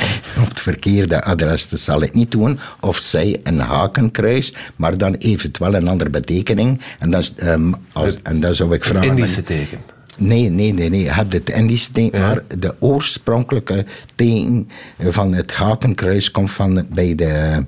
op 0.42 0.48
het 0.48 0.60
verkeerde 0.60 1.22
adres. 1.22 1.68
Dat 1.68 1.80
zal 1.80 2.02
ik 2.02 2.14
niet 2.14 2.30
doen. 2.30 2.58
Of 2.80 2.96
zij 2.96 3.40
een 3.42 3.58
hakenkruis, 3.58 4.54
maar 4.76 4.98
dan 4.98 5.14
eventueel 5.14 5.74
een 5.74 5.88
andere 5.88 6.10
betekening. 6.10 6.80
En 6.98 7.10
dan, 7.10 7.20
is, 7.20 7.34
ehm, 7.34 7.72
als, 7.92 8.16
en 8.22 8.40
dan 8.40 8.54
zou 8.54 8.74
ik 8.74 8.82
Het 8.82 8.92
vragen... 8.92 9.08
Indische 9.08 9.42
teken. 9.42 9.78
Nee, 10.20 10.48
nee, 10.48 10.72
nee, 10.72 10.90
nee. 10.90 11.02
Je 11.02 11.12
hebt 11.12 11.32
het 11.32 11.50
Indische 11.50 11.90
teken, 11.92 12.20
maar 12.20 12.42
de 12.58 12.74
oorspronkelijke 12.78 13.84
teken 14.14 14.68
van 14.98 15.34
het 15.34 15.52
hakenkruis 15.52 16.30
komt 16.30 16.50
van 16.50 16.86
bij 16.88 17.14
de, 17.14 17.64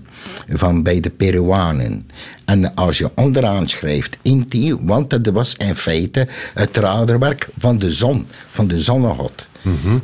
van 0.49 0.83
bij 0.83 1.01
de 1.01 1.11
Peruanen. 1.11 2.09
En 2.45 2.75
als 2.75 2.99
je 2.99 3.11
onderaan 3.15 3.69
schrijft 3.69 4.17
Inti, 4.23 4.75
want 4.81 5.11
dat 5.11 5.27
was 5.27 5.55
in 5.55 5.75
feite 5.77 6.29
het 6.55 6.77
raderwerk 6.77 7.49
van 7.59 7.79
de 7.79 7.91
zon, 7.91 8.27
van 8.51 8.67
de 8.67 8.81
zonnegod. 8.81 9.47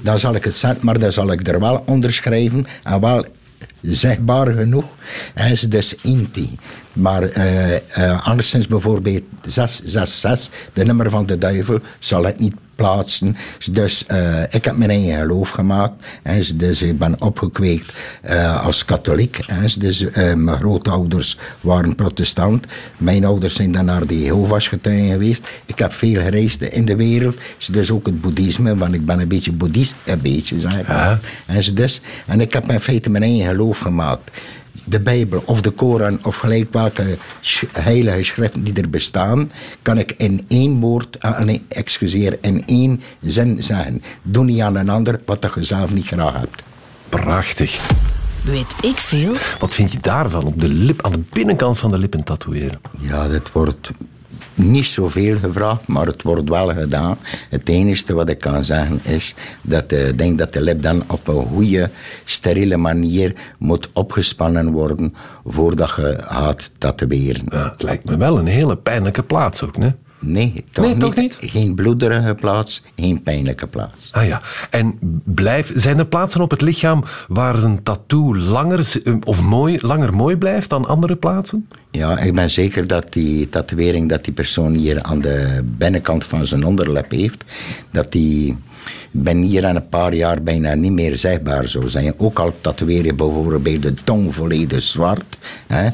Dan 0.00 0.18
zal 0.18 0.34
ik 0.34 0.44
het 0.44 0.56
zetten, 0.56 0.84
maar 0.86 0.98
dan 0.98 1.12
zal 1.12 1.32
ik 1.32 1.48
er 1.48 1.60
wel 1.60 1.82
onder 1.86 2.12
schrijven 2.12 2.66
en 2.82 3.00
wel 3.00 3.24
zegbaar 3.82 4.52
genoeg. 4.52 4.84
Hij 5.34 5.50
is 5.50 5.60
dus 5.60 5.94
Inti. 6.02 6.50
Maar 6.92 7.22
eh 7.22 7.76
eh, 7.96 8.26
anderszins 8.26 8.66
bijvoorbeeld 8.66 9.22
666, 9.46 10.54
de 10.72 10.84
nummer 10.84 11.10
van 11.10 11.26
de 11.26 11.38
duivel, 11.38 11.80
zal 11.98 12.26
ik 12.26 12.38
niet 12.38 12.54
plaatsen. 12.74 13.36
Dus 13.72 14.06
eh, 14.06 14.42
ik 14.50 14.64
heb 14.64 14.76
mijn 14.76 14.90
eigen 14.90 15.18
geloof 15.18 15.50
gemaakt. 15.50 16.04
hè. 16.22 16.40
Dus 16.56 16.82
ik 16.82 16.98
ben 16.98 17.20
opgekweekt 17.22 17.92
als 18.62 18.84
katholiek. 18.84 19.38
hè. 19.46 19.66
Dus 19.78 20.04
mijn 20.14 20.56
grootouders 20.58 21.38
waren 21.60 21.94
protestant. 21.94 22.66
Mijn 22.96 23.24
ouders 23.24 23.54
zijn 23.54 23.72
dan 23.72 23.84
naar 23.84 24.06
de 24.06 24.22
Jehovah's 24.22 24.68
getuigen 24.68 25.08
geweest. 25.08 25.48
Ik 25.66 25.78
heb 25.78 25.92
veel 25.92 26.20
gereisd 26.22 26.62
in 26.62 26.84
de 26.84 26.96
wereld. 26.96 27.36
Dus 27.72 27.90
ook 27.90 28.06
het 28.06 28.20
boeddhisme, 28.20 28.76
want 28.76 28.94
ik 28.94 29.06
ben 29.06 29.20
een 29.20 29.28
beetje 29.28 29.52
boeddhist. 29.52 29.94
Een 30.04 30.20
beetje, 30.20 30.60
zeg 30.60 30.78
ik. 30.78 30.86
En, 31.46 31.74
dus, 31.74 32.00
en 32.26 32.40
ik 32.40 32.52
heb 32.52 32.70
in 32.70 32.80
feite 32.80 33.10
mijn 33.10 33.22
eigen 33.24 33.46
geloof 33.48 33.78
gemaakt 33.78 34.30
de 34.84 35.00
Bijbel 35.00 35.42
of 35.44 35.60
de 35.60 35.70
Koran 35.70 36.18
of 36.22 36.36
gelijk 36.36 36.72
welke 36.72 37.18
heilige 37.72 38.22
schriften 38.22 38.64
die 38.64 38.74
er 38.74 38.90
bestaan, 38.90 39.50
kan 39.82 39.98
ik 39.98 40.14
in 40.16 40.44
één 40.48 40.80
woord, 40.80 41.20
ah, 41.20 41.38
nee, 41.38 41.64
excuseer, 41.68 42.38
in 42.40 42.66
één 42.66 43.00
zin 43.22 43.62
zeggen. 43.62 44.02
Doe 44.22 44.44
niet 44.44 44.60
aan 44.60 44.76
een 44.76 44.88
ander 44.88 45.20
wat 45.24 45.42
dat 45.42 45.54
je 45.54 45.64
zelf 45.64 45.94
niet 45.94 46.06
graag 46.06 46.32
hebt. 46.32 46.62
Prachtig. 47.08 47.80
Weet 48.44 48.74
ik 48.80 48.96
veel? 48.96 49.34
Wat 49.58 49.74
vind 49.74 49.92
je 49.92 49.98
daarvan? 50.00 50.44
Op 50.44 50.60
de 50.60 50.68
lip, 50.68 51.02
aan 51.02 51.12
de 51.12 51.22
binnenkant 51.32 51.78
van 51.78 51.90
de 51.90 51.98
lippen 51.98 52.24
tatoeëren. 52.24 52.80
Ja, 52.98 53.28
dat 53.28 53.52
wordt 53.52 53.90
niet 54.58 54.86
zoveel 54.86 55.38
gevraagd, 55.38 55.86
maar 55.86 56.06
het 56.06 56.22
wordt 56.22 56.48
wel 56.48 56.68
gedaan. 56.68 57.18
Het 57.48 57.68
enige 57.68 58.14
wat 58.14 58.28
ik 58.28 58.38
kan 58.38 58.64
zeggen 58.64 59.00
is 59.04 59.34
dat 59.62 59.92
eh, 59.92 60.08
ik 60.08 60.18
denk 60.18 60.38
dat 60.38 60.52
de 60.52 60.60
lip 60.60 60.82
dan 60.82 61.04
op 61.06 61.28
een 61.28 61.46
goede, 61.46 61.90
steriele 62.24 62.76
manier 62.76 63.34
moet 63.58 63.90
opgespannen 63.92 64.70
worden 64.72 65.14
voordat 65.44 65.92
je 65.96 66.18
gaat 66.20 66.70
tatoeëren. 66.78 67.46
Ja, 67.50 67.70
het 67.70 67.82
lijkt 67.82 68.04
me 68.04 68.16
wel 68.16 68.38
een 68.38 68.46
hele 68.46 68.76
pijnlijke 68.76 69.22
plaats 69.22 69.62
ook, 69.62 69.76
ne? 69.76 69.92
Nee, 70.20 70.64
toch, 70.72 70.84
Nee, 70.84 70.94
niet. 70.94 71.02
toch 71.02 71.14
niet? 71.16 71.36
Geen 71.40 71.74
bloederige 71.74 72.34
plaats, 72.34 72.82
geen 72.96 73.22
pijnlijke 73.22 73.66
plaats. 73.66 74.12
Ah 74.12 74.26
ja. 74.26 74.40
En 74.70 74.98
blijf, 75.24 75.72
zijn 75.74 75.98
er 75.98 76.06
plaatsen 76.06 76.40
op 76.40 76.50
het 76.50 76.60
lichaam 76.60 77.04
waar 77.28 77.62
een 77.62 77.82
tattoo 77.82 78.36
langer, 78.36 78.84
z- 78.84 78.98
of 79.24 79.42
mooi, 79.42 79.78
langer 79.80 80.14
mooi 80.14 80.36
blijft 80.36 80.70
dan 80.70 80.86
andere 80.86 81.16
plaatsen? 81.16 81.68
Ja, 81.90 82.18
ik 82.18 82.34
ben 82.34 82.50
zeker 82.50 82.86
dat 82.86 83.06
die 83.12 83.48
tatoeëring 83.48 84.08
dat 84.08 84.24
die 84.24 84.32
persoon 84.34 84.74
hier 84.74 85.02
aan 85.02 85.20
de 85.20 85.60
binnenkant 85.64 86.24
van 86.24 86.46
zijn 86.46 86.64
onderlip 86.64 87.10
heeft, 87.10 87.44
dat 87.90 88.12
die 88.12 88.56
ben 89.10 89.36
hier 89.42 89.64
in 89.64 89.76
een 89.76 89.88
paar 89.88 90.14
jaar 90.14 90.42
bijna 90.42 90.74
niet 90.74 90.92
meer 90.92 91.16
zichtbaar 91.16 91.68
zou 91.68 91.88
zijn. 91.90 92.14
Ook 92.16 92.38
al 92.38 92.54
tatoeëer 92.60 93.04
je 93.04 93.14
bijvoorbeeld 93.14 93.82
de 93.82 93.94
tong 94.04 94.34
volledig 94.34 94.82
zwart. 94.82 95.38
Hè, 95.66 95.88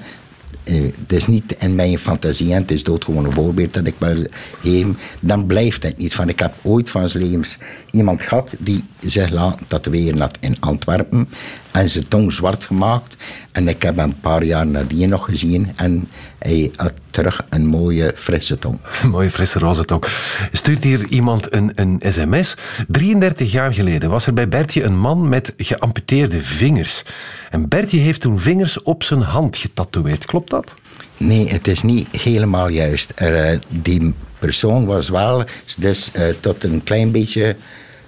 eh, 0.64 0.82
het 1.00 1.12
is 1.12 1.26
niet 1.26 1.56
in 1.58 1.74
mijn 1.74 1.98
fantasie, 1.98 2.52
en 2.52 2.60
het 2.60 2.70
is 2.70 2.84
doodgewoon 2.84 3.24
een 3.24 3.32
voorbeeld 3.32 3.74
dat 3.74 3.86
ik 3.86 3.94
wil 3.98 4.24
geven, 4.60 4.98
dan 5.22 5.46
blijft 5.46 5.82
het 5.82 5.98
niet. 5.98 6.14
Van, 6.14 6.28
ik 6.28 6.38
heb 6.38 6.54
ooit 6.62 6.90
van 6.90 7.08
zijn 7.08 7.24
levens 7.24 7.58
iemand 7.94 8.22
gehad 8.22 8.54
die 8.58 8.84
zich 9.00 9.30
laat 9.30 9.58
tatoeëren 9.68 10.20
had 10.20 10.38
in 10.40 10.56
Antwerpen 10.60 11.28
en 11.70 11.88
zijn 11.88 12.08
tong 12.08 12.32
zwart 12.32 12.64
gemaakt. 12.64 13.16
En 13.52 13.68
ik 13.68 13.82
heb 13.82 13.96
hem 13.96 14.04
een 14.04 14.20
paar 14.20 14.44
jaar 14.44 14.66
nadien 14.66 15.08
nog 15.08 15.24
gezien 15.24 15.72
en 15.76 16.08
hij 16.38 16.70
had 16.76 16.92
terug 17.10 17.44
een 17.50 17.66
mooie 17.66 18.12
frisse 18.16 18.58
tong. 18.58 18.78
Een 19.02 19.10
mooie 19.10 19.30
frisse 19.30 19.58
roze 19.58 19.84
tong. 19.84 20.04
Stuurt 20.52 20.84
hier 20.84 21.06
iemand 21.08 21.54
een, 21.54 21.72
een 21.74 22.00
sms. 22.12 22.56
33 22.88 23.52
jaar 23.52 23.72
geleden 23.72 24.10
was 24.10 24.26
er 24.26 24.34
bij 24.34 24.48
Bertje 24.48 24.82
een 24.82 24.98
man 24.98 25.28
met 25.28 25.54
geamputeerde 25.56 26.40
vingers. 26.40 27.02
En 27.50 27.68
Bertje 27.68 27.98
heeft 27.98 28.20
toen 28.20 28.40
vingers 28.40 28.82
op 28.82 29.02
zijn 29.02 29.22
hand 29.22 29.56
getatoeëerd. 29.56 30.24
Klopt 30.24 30.50
dat? 30.50 30.74
Nee, 31.16 31.48
het 31.48 31.68
is 31.68 31.82
niet 31.82 32.08
helemaal 32.20 32.68
juist. 32.68 33.12
Er, 33.14 33.34
eh, 33.34 33.58
die 33.68 34.14
persoon 34.38 34.86
was 34.86 35.08
wel 35.08 35.44
dus 35.78 36.10
eh, 36.12 36.26
tot 36.40 36.64
een 36.64 36.82
klein 36.84 37.10
beetje 37.10 37.56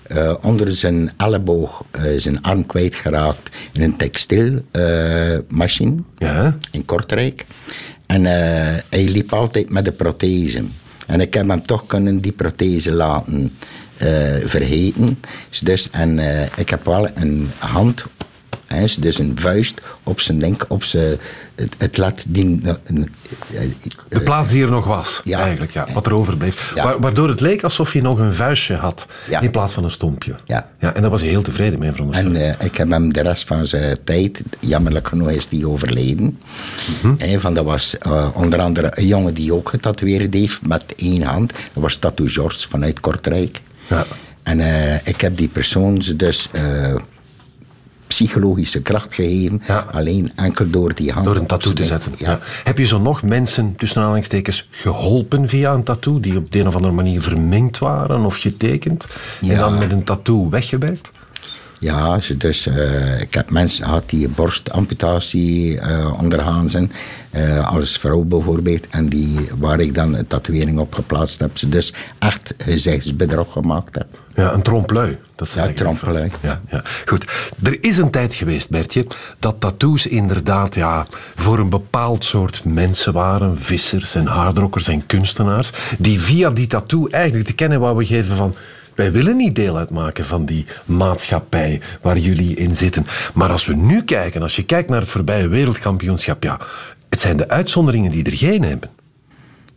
eh, 0.09 0.35
onder 0.43 0.75
zijn 0.75 1.11
elleboog 1.17 1.85
eh, 1.91 2.03
zijn 2.17 2.43
arm 2.43 2.67
kwijtgeraakt 2.67 3.51
in 3.73 3.83
een 3.83 3.97
textielmachine 3.97 5.95
Ja. 6.19 6.57
in 6.71 6.85
Kortrijk. 6.85 7.47
En 8.07 8.27
eh, 8.27 8.33
hij 8.91 9.05
liep 9.09 9.33
altijd 9.33 9.71
met 9.71 9.85
de 9.85 9.93
prothese. 9.93 10.63
En 11.07 11.21
ik 11.21 11.35
heb 11.35 11.49
hem 11.49 11.67
toch 11.67 11.87
kunnen 11.87 12.21
die 12.21 12.33
prothese 12.33 12.93
laten 12.93 13.53
eh, 13.97 14.09
vergeten. 14.45 15.19
Dus, 15.63 15.91
en 15.91 16.19
eh, 16.19 16.47
ik 16.57 16.69
heb 16.69 16.85
wel 16.85 17.09
een 17.15 17.51
hand, 17.59 18.05
hè, 18.67 18.85
dus 18.99 19.19
een 19.19 19.33
vuist 19.35 19.81
op 20.03 20.21
zijn 20.21 20.39
link, 20.39 20.65
op 20.69 20.85
zijn, 20.85 21.17
het, 21.55 21.75
het 21.79 21.97
laat 21.97 22.25
die... 22.29 22.61
eh, 22.65 22.73
De 24.09 24.21
plaats 24.21 24.49
die 24.51 24.63
er 24.63 24.71
nog 24.71 24.85
was, 24.85 25.21
Ja. 25.25 25.41
eigenlijk. 25.41 25.73
Ja, 25.73 25.87
wat 25.93 26.07
er 26.07 26.15
overbleef. 26.15 26.73
Ja. 26.75 26.85
Wa- 26.85 26.99
waardoor 26.99 27.29
het 27.29 27.41
leek 27.41 27.63
alsof 27.63 27.93
je 27.93 28.03
nog 28.03 28.19
een 28.19 28.35
vuistje 28.35 28.75
had 28.75 29.07
Ja. 29.29 29.41
in 29.41 29.51
plaats 29.51 29.73
van 29.73 29.85
een 29.85 29.91
stompje. 29.91 30.35
Ja. 30.45 30.69
Ja, 30.81 30.95
en 30.95 31.01
daar 31.03 31.11
was 31.11 31.21
hij 31.21 31.31
heel 31.31 31.43
tevreden 31.43 31.79
mee, 31.79 31.91
veronderstel 31.93 32.31
En 32.35 32.49
ik. 32.49 32.55
eh, 32.61 32.67
ik 32.67 32.77
heb 32.77 32.89
hem 32.91 33.13
de 33.13 33.23
rest 33.23 33.45
van 33.45 33.67
zijn 33.67 33.97
tijd, 34.05 34.43
jammerlijk 34.61 35.09
genoeg 35.09 35.31
is 35.31 35.49
die 35.49 35.69
overleden. 35.69 36.39
Hè, 37.19 37.41
van, 37.41 37.55
dat 37.55 37.65
was 37.65 37.99
eh, 37.99 38.29
onder 38.35 38.61
andere 38.61 38.93
een 38.95 39.07
jongen 39.07 39.35
die 39.35 39.55
ook 39.55 39.69
getatoeëerd 39.69 40.35
heeft 40.35 40.67
met 40.67 40.85
één 40.97 41.23
hand. 41.23 41.53
Dat 41.73 41.83
was 41.83 41.97
Tattoo 41.97 42.27
George 42.29 42.69
vanuit 42.69 43.01
Kortrijk. 43.01 43.61
Ja. 43.89 44.07
En 44.43 44.61
eh, 44.61 44.95
ik 45.05 45.21
heb 45.21 45.37
die 45.37 45.49
persoon 45.49 46.03
dus 46.17 46.49
eh, 46.53 46.95
psychologische 48.07 48.81
kracht 48.81 49.15
gegeven. 49.15 49.63
Ja. 49.67 49.87
Alleen 49.93 50.33
enkel 50.37 50.71
door 50.71 50.95
die 50.95 51.13
hand. 51.13 51.27
Door 51.27 51.37
een 51.37 51.47
tattoo 51.47 51.73
te 51.73 51.85
zetten. 51.85 52.13
Ja. 52.17 52.31
Ja. 52.31 52.41
Heb 52.65 52.79
je 52.79 52.85
zo 52.85 52.99
nog 52.99 53.23
mensen, 53.23 53.75
tussen 53.77 54.01
aanhalingstekens, 54.01 54.69
geholpen 54.71 55.49
via 55.49 55.73
een 55.73 55.83
tattoo, 55.83 56.21
die 56.21 56.37
op 56.37 56.53
de 56.53 56.59
een 56.61 56.67
of 56.67 56.75
andere 56.75 56.95
manier 56.95 57.23
verminkt 57.23 57.79
waren 57.79 58.25
of 58.25 58.37
getekend, 58.37 59.07
en 59.49 59.57
dan 59.57 59.79
met 59.79 59.93
een 59.93 60.05
tattoo 60.05 60.49
weggewerkt? 60.51 61.11
Ja, 61.81 62.19
dus, 62.39 62.67
eh, 62.67 63.21
ik 63.21 63.35
heb 63.35 63.51
mensen 63.51 63.85
gehad 63.85 64.11
die 64.11 64.29
borstamputatie 64.29 65.81
eh 65.81 66.15
ondergaan 66.21 66.71
zijn. 66.71 66.93
eh, 67.31 67.69
als 67.75 67.99
vrouw 67.99 68.23
bijvoorbeeld. 68.23 68.87
En 68.91 69.09
die, 69.09 69.37
waar 69.59 69.81
ik 69.81 69.95
dan 69.95 70.15
een 70.15 70.27
tatoeëring 70.27 70.79
op 70.79 70.95
geplaatst 70.95 71.41
heb. 71.41 71.59
Ze 71.59 71.69
dus 71.69 71.93
echt 72.19 72.55
gezichtsbedrog 72.59 73.53
gemaakt 73.53 73.95
heb. 73.95 74.07
Ja, 74.37 74.53
een 74.53 74.63
trompe-l'œil. 74.63 75.17
Dat 75.35 75.49
ze 75.49 75.61
Ja, 75.61 75.73
trompe-l'œil. 75.73 76.31
Ja, 76.43 76.61
ja. 76.71 76.83
Goed. 77.07 77.25
Er 77.63 77.79
is 77.81 77.97
een 77.97 78.11
tijd 78.11 78.35
geweest, 78.35 78.71
Bertje, 78.71 79.07
dat 79.39 79.61
tattoos 79.61 80.07
inderdaad 80.07 80.75
ja, 80.75 81.07
voor 81.35 81.59
een 81.59 81.69
bepaald 81.69 82.25
soort 82.25 82.65
mensen 82.65 83.13
waren. 83.13 83.59
Vissers 83.59 84.15
en 84.15 84.27
haardrokkers 84.27 84.89
en 84.89 85.07
kunstenaars. 85.07 85.73
Die 85.99 86.21
via 86.21 86.51
die 86.51 86.67
tattoo 86.67 87.09
eigenlijk 87.09 87.47
te 87.47 87.55
kennen 87.55 87.81
wouden 87.81 88.07
geven 88.07 88.37
van... 88.37 88.55
Wij 88.95 89.13
willen 89.13 89.37
niet 89.37 89.55
deel 89.55 89.79
uitmaken 89.79 90.25
van 90.25 90.45
die 90.45 90.67
maatschappij 90.85 91.81
waar 92.01 92.19
jullie 92.19 92.57
in 92.57 92.77
zitten. 92.77 93.07
Maar 93.35 93.51
als 93.51 93.67
we 93.67 93.75
nu 93.75 94.03
kijken, 94.03 94.43
als 94.43 94.57
je 94.57 94.65
kijkt 94.65 94.89
naar 94.89 95.01
het 95.01 95.09
voorbije 95.09 95.49
wereldkampioenschap, 95.49 96.43
ja, 96.43 96.59
het 97.09 97.21
zijn 97.21 97.37
de 97.37 97.49
uitzonderingen 97.49 98.11
die 98.11 98.25
er 98.25 98.37
geen 98.37 98.63
hebben. 98.63 98.91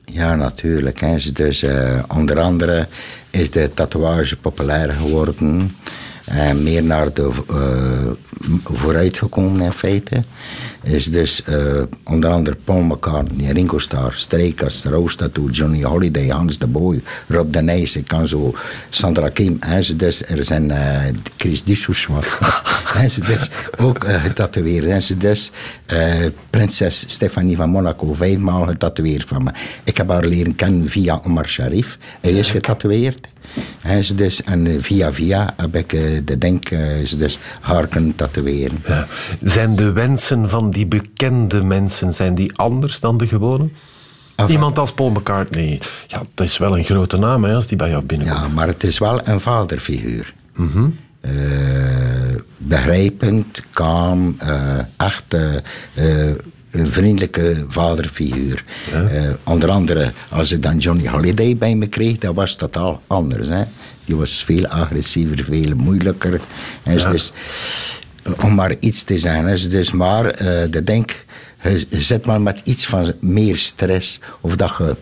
Ja, 0.05 0.35
natuurlijk. 0.35 0.99
Hè. 0.99 1.15
Dus 1.33 1.63
eh, 1.63 1.99
onder 2.07 2.39
andere 2.39 2.87
is 3.29 3.51
de 3.51 3.71
tatoeage 3.73 4.35
populair 4.37 4.91
geworden. 4.91 5.75
En 6.29 6.63
meer 6.63 6.83
naar 6.83 7.13
de 7.13 7.29
eh, 7.47 8.47
vooruit 8.63 9.17
gekomen 9.17 9.61
in 9.61 9.71
feite. 9.71 10.23
Is 10.83 11.05
dus 11.05 11.43
eh, 11.43 11.55
onder 12.03 12.29
andere 12.29 12.57
Paul 12.63 12.81
McCartney, 12.81 13.51
Ringo 13.51 13.77
Starr, 13.77 14.13
Strijkers, 14.13 14.83
Roos 14.83 15.15
Tattoo, 15.15 15.49
Johnny 15.49 15.83
Holiday, 15.83 16.27
Hans 16.27 16.57
de 16.57 16.67
Boy, 16.67 17.01
Rob 17.27 17.53
de 17.53 17.61
Nijs, 17.61 17.95
ik 17.95 18.07
kan 18.07 18.27
zo, 18.27 18.53
Sandra 18.89 19.29
Kim. 19.29 19.57
Hè. 19.59 19.81
Ze 19.81 19.95
Dus 19.95 20.25
er 20.25 20.43
zijn 20.43 20.71
eh, 20.71 21.01
Chris 21.37 21.63
Dissous. 21.63 22.07
En 22.95 23.11
ze 23.15 23.21
dus 23.21 23.49
ook 23.77 24.03
eh, 24.03 24.23
getatoeëerd. 24.23 24.85
En 24.85 25.01
ze 25.01 25.17
dus 25.17 25.51
eh, 25.85 26.25
prinses 26.49 27.03
Stefanie 27.07 27.55
van 27.55 27.69
Monaco 27.69 28.13
vijfmaal 28.13 28.65
getatoeëerd 28.65 29.27
van 29.27 29.43
me. 29.43 29.51
Ik 29.83 29.97
heb 29.97 30.09
haar 30.09 30.25
leren 30.25 30.55
kennen 30.55 30.89
via 30.89 31.21
Omar 31.23 31.47
Sharif. 31.47 31.97
Hij 32.21 32.31
is 32.31 32.51
getatoeëerd. 32.51 33.27
En 33.81 34.03
ze 34.03 34.15
dus, 34.15 34.43
en 34.43 34.67
eh, 34.67 34.73
via 34.79 35.13
via 35.13 35.53
heb 35.57 35.75
ik 35.75 35.93
eh, 35.93 36.01
de 36.25 36.37
denk 36.37 36.69
eh, 36.69 37.05
ze 37.05 37.15
dus 37.15 37.39
haar 37.61 37.87
kunnen 37.87 38.15
tatoeëren. 38.15 38.83
Ja. 38.87 39.07
Zijn 39.41 39.75
de 39.75 39.91
wensen 39.91 40.49
van 40.49 40.71
die 40.71 40.85
bekende 40.85 41.63
mensen 41.63 42.13
zijn 42.13 42.35
die 42.35 42.57
anders 42.57 42.99
dan 42.99 43.17
de 43.17 43.27
gewone? 43.27 43.69
Iemand 44.47 44.79
als 44.79 44.93
Paul 44.93 45.09
McCartney, 45.09 45.81
ja, 46.07 46.21
dat 46.33 46.45
is 46.45 46.57
wel 46.57 46.77
een 46.77 46.83
grote 46.83 47.17
naam 47.17 47.43
hè, 47.43 47.53
als 47.53 47.67
die 47.67 47.77
bij 47.77 47.89
jou 47.89 48.03
binnenkomt. 48.03 48.39
Ja, 48.39 48.47
maar 48.47 48.67
het 48.67 48.83
is 48.83 48.97
wel 48.97 49.27
een 49.27 49.39
vaderfiguur. 49.39 50.33
Eh, 51.21 51.31
begrijpend, 52.57 53.63
kalm, 53.69 54.35
eh, 54.37 54.77
echt 54.97 55.37
een 56.71 56.91
vriendelijke 56.91 57.65
vaderfiguur. 57.67 58.63
Eh, 58.91 59.23
onder 59.43 59.69
andere, 59.69 60.11
als 60.29 60.51
ik 60.51 60.63
dan 60.63 60.77
Johnny 60.77 61.07
Holiday 61.07 61.57
bij 61.57 61.75
me 61.75 61.87
kreeg, 61.87 62.17
dat 62.17 62.35
was 62.35 62.55
totaal 62.55 63.01
anders. 63.07 63.47
Hè? 63.47 63.63
Die 64.05 64.15
was 64.15 64.43
veel 64.43 64.67
agressiever, 64.67 65.43
veel 65.43 65.75
moeilijker. 65.75 66.39
En 66.83 66.97
dus, 67.11 67.31
om 68.43 68.55
maar 68.55 68.75
iets 68.79 69.03
te 69.03 69.17
zijn. 69.17 69.47
Is 69.47 69.69
dus 69.69 69.91
maar, 69.91 70.25
eh 70.25 70.71
de 70.71 70.83
denk, 70.83 71.25
je 71.89 72.01
zit 72.01 72.25
maar 72.25 72.41
met 72.41 72.61
iets 72.63 72.85
van 72.85 73.13
meer 73.21 73.57
stress. 73.57 74.19
Of 74.41 74.55
dat 74.55 74.77
je 74.77 74.95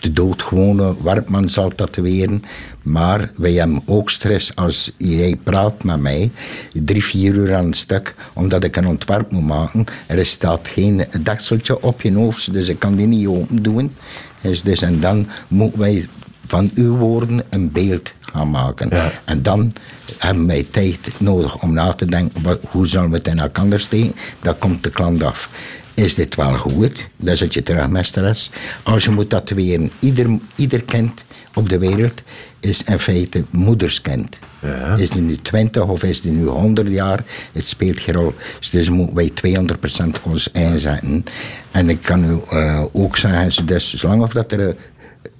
de 0.00 0.12
doodgewone 0.12 0.94
werkman 1.02 1.48
zal 1.48 1.68
tatoeëren. 1.68 2.44
Maar 2.82 3.30
wij 3.36 3.52
hebben 3.52 3.82
ook 3.86 4.10
stress 4.10 4.56
als 4.56 4.92
jij 4.96 5.38
praat 5.42 5.84
met 5.84 6.00
mij, 6.00 6.30
drie, 6.72 7.04
vier 7.04 7.34
uur 7.34 7.54
aan 7.54 7.64
een 7.64 7.72
stuk, 7.72 8.14
omdat 8.32 8.64
ik 8.64 8.76
een 8.76 8.86
ontwerp 8.86 9.32
moet 9.32 9.46
maken. 9.46 9.84
Er 10.06 10.26
staat 10.26 10.68
geen 10.68 11.04
dekseltje 11.22 11.82
op 11.82 12.02
je 12.02 12.14
hoofd, 12.14 12.52
dus 12.52 12.68
ik 12.68 12.78
kan 12.78 12.94
die 12.96 13.06
niet 13.06 13.26
open 13.26 13.62
doen. 13.62 13.92
Dus, 14.40 14.62
dus, 14.62 14.82
en 14.82 15.00
dan 15.00 15.28
moeten 15.48 15.78
wij 15.78 16.08
van 16.46 16.70
uw 16.74 16.96
woorden 16.96 17.40
een 17.48 17.72
beeld 17.72 18.14
gaan 18.20 18.50
maken. 18.50 18.88
Ja. 18.90 19.12
En 19.24 19.42
dan 19.42 19.72
hebben 20.18 20.46
wij 20.46 20.66
tijd 20.70 21.10
nodig 21.18 21.62
om 21.62 21.72
na 21.72 21.92
te 21.92 22.04
denken, 22.04 22.42
wat, 22.42 22.60
hoe 22.70 22.86
zullen 22.86 23.10
we 23.10 23.16
het 23.16 23.28
in 23.28 23.38
elkaar 23.38 23.80
steken? 23.80 24.14
Dat 24.42 24.58
komt 24.58 24.82
de 24.82 24.90
klant 24.90 25.22
af. 25.22 25.48
Is 25.94 26.14
dit 26.14 26.34
wel 26.34 26.56
goed? 26.56 27.08
Dan 27.16 27.36
zit 27.36 27.54
je 27.54 27.62
terug 27.62 27.88
met 27.88 28.06
stress. 28.06 28.50
Als 28.82 29.04
je 29.04 29.10
moet 29.10 29.28
tatoeëren, 29.28 29.90
ieder, 29.98 30.38
ieder 30.54 30.82
kind 30.82 31.24
op 31.54 31.68
de 31.68 31.78
wereld 31.78 32.22
is 32.60 32.84
in 32.84 32.98
feite 32.98 33.44
moederskind. 33.50 34.38
Ja. 34.60 34.96
Is 34.96 35.10
die 35.10 35.22
nu 35.22 35.36
20 35.36 35.82
of 35.82 36.02
is 36.02 36.20
die 36.20 36.32
nu 36.32 36.46
100 36.46 36.88
jaar? 36.88 37.24
Het 37.52 37.66
speelt 37.66 37.98
geen 37.98 38.14
rol. 38.14 38.34
Dus 38.70 38.88
moeten 38.88 39.14
wij 39.14 39.30
200% 40.18 40.22
ons 40.22 40.50
inzetten. 40.52 41.24
En 41.70 41.88
ik 41.88 42.02
kan 42.02 42.24
u 42.24 42.40
eh, 42.50 42.82
ook 42.92 43.16
zeggen, 43.16 43.66
dus 43.66 43.94
zolang 43.94 44.22
of 44.22 44.32
dat 44.32 44.52
er 44.52 44.76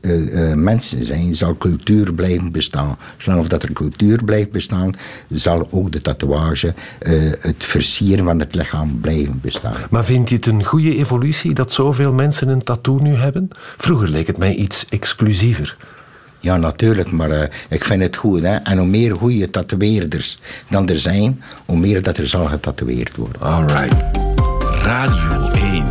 eh, 0.01 0.51
eh, 0.51 0.57
mensen 0.57 1.05
zijn, 1.05 1.35
zal 1.35 1.57
cultuur 1.57 2.15
blijven 2.15 2.53
bestaan. 2.53 2.99
Zolang 3.17 3.41
of 3.41 3.49
dat 3.49 3.63
er 3.63 3.73
cultuur 3.73 4.25
blijft 4.25 4.51
bestaan, 4.51 4.93
zal 5.29 5.69
ook 5.71 5.93
de 5.93 6.03
tatoeage, 6.03 6.75
eh, 6.99 7.13
het 7.41 7.65
versieren 7.65 8.25
van 8.25 8.39
het 8.39 8.55
lichaam 8.55 9.01
blijven 9.01 9.41
bestaan. 9.41 9.75
Maar 9.91 10.05
vind 10.05 10.29
je 10.29 10.35
het 10.35 10.47
een 10.47 10.65
goede 10.65 10.97
evolutie 10.97 11.55
dat 11.55 11.73
zoveel 11.73 12.13
mensen 12.13 12.49
een 12.49 12.63
tattoo 12.63 12.99
nu 12.99 13.15
hebben? 13.15 13.49
Vroeger 13.77 14.09
leek 14.09 14.27
het 14.27 14.39
mij 14.39 14.55
iets 14.55 14.87
exclusiever. 14.89 15.77
Ja, 16.41 16.57
natuurlijk, 16.57 17.11
maar 17.11 17.31
eh, 17.31 17.49
ik 17.69 17.85
vind 17.85 18.03
het 18.03 18.17
goed. 18.17 18.43
Hè? 18.43 18.57
En 18.57 18.79
hoe 18.79 18.87
meer 18.87 19.17
goede 19.17 19.51
tatoeëerders 19.51 20.39
dan 20.69 20.89
er 20.89 20.99
zijn, 20.99 21.43
hoe 21.67 21.79
meer 21.79 22.03
dat 22.03 22.19
er 22.19 22.29
zal 22.29 22.45
getatoeëerd 22.45 23.17
worden. 23.17 23.43
Alright. 23.43 23.95
Radio 24.83 25.51
1. 25.51 25.85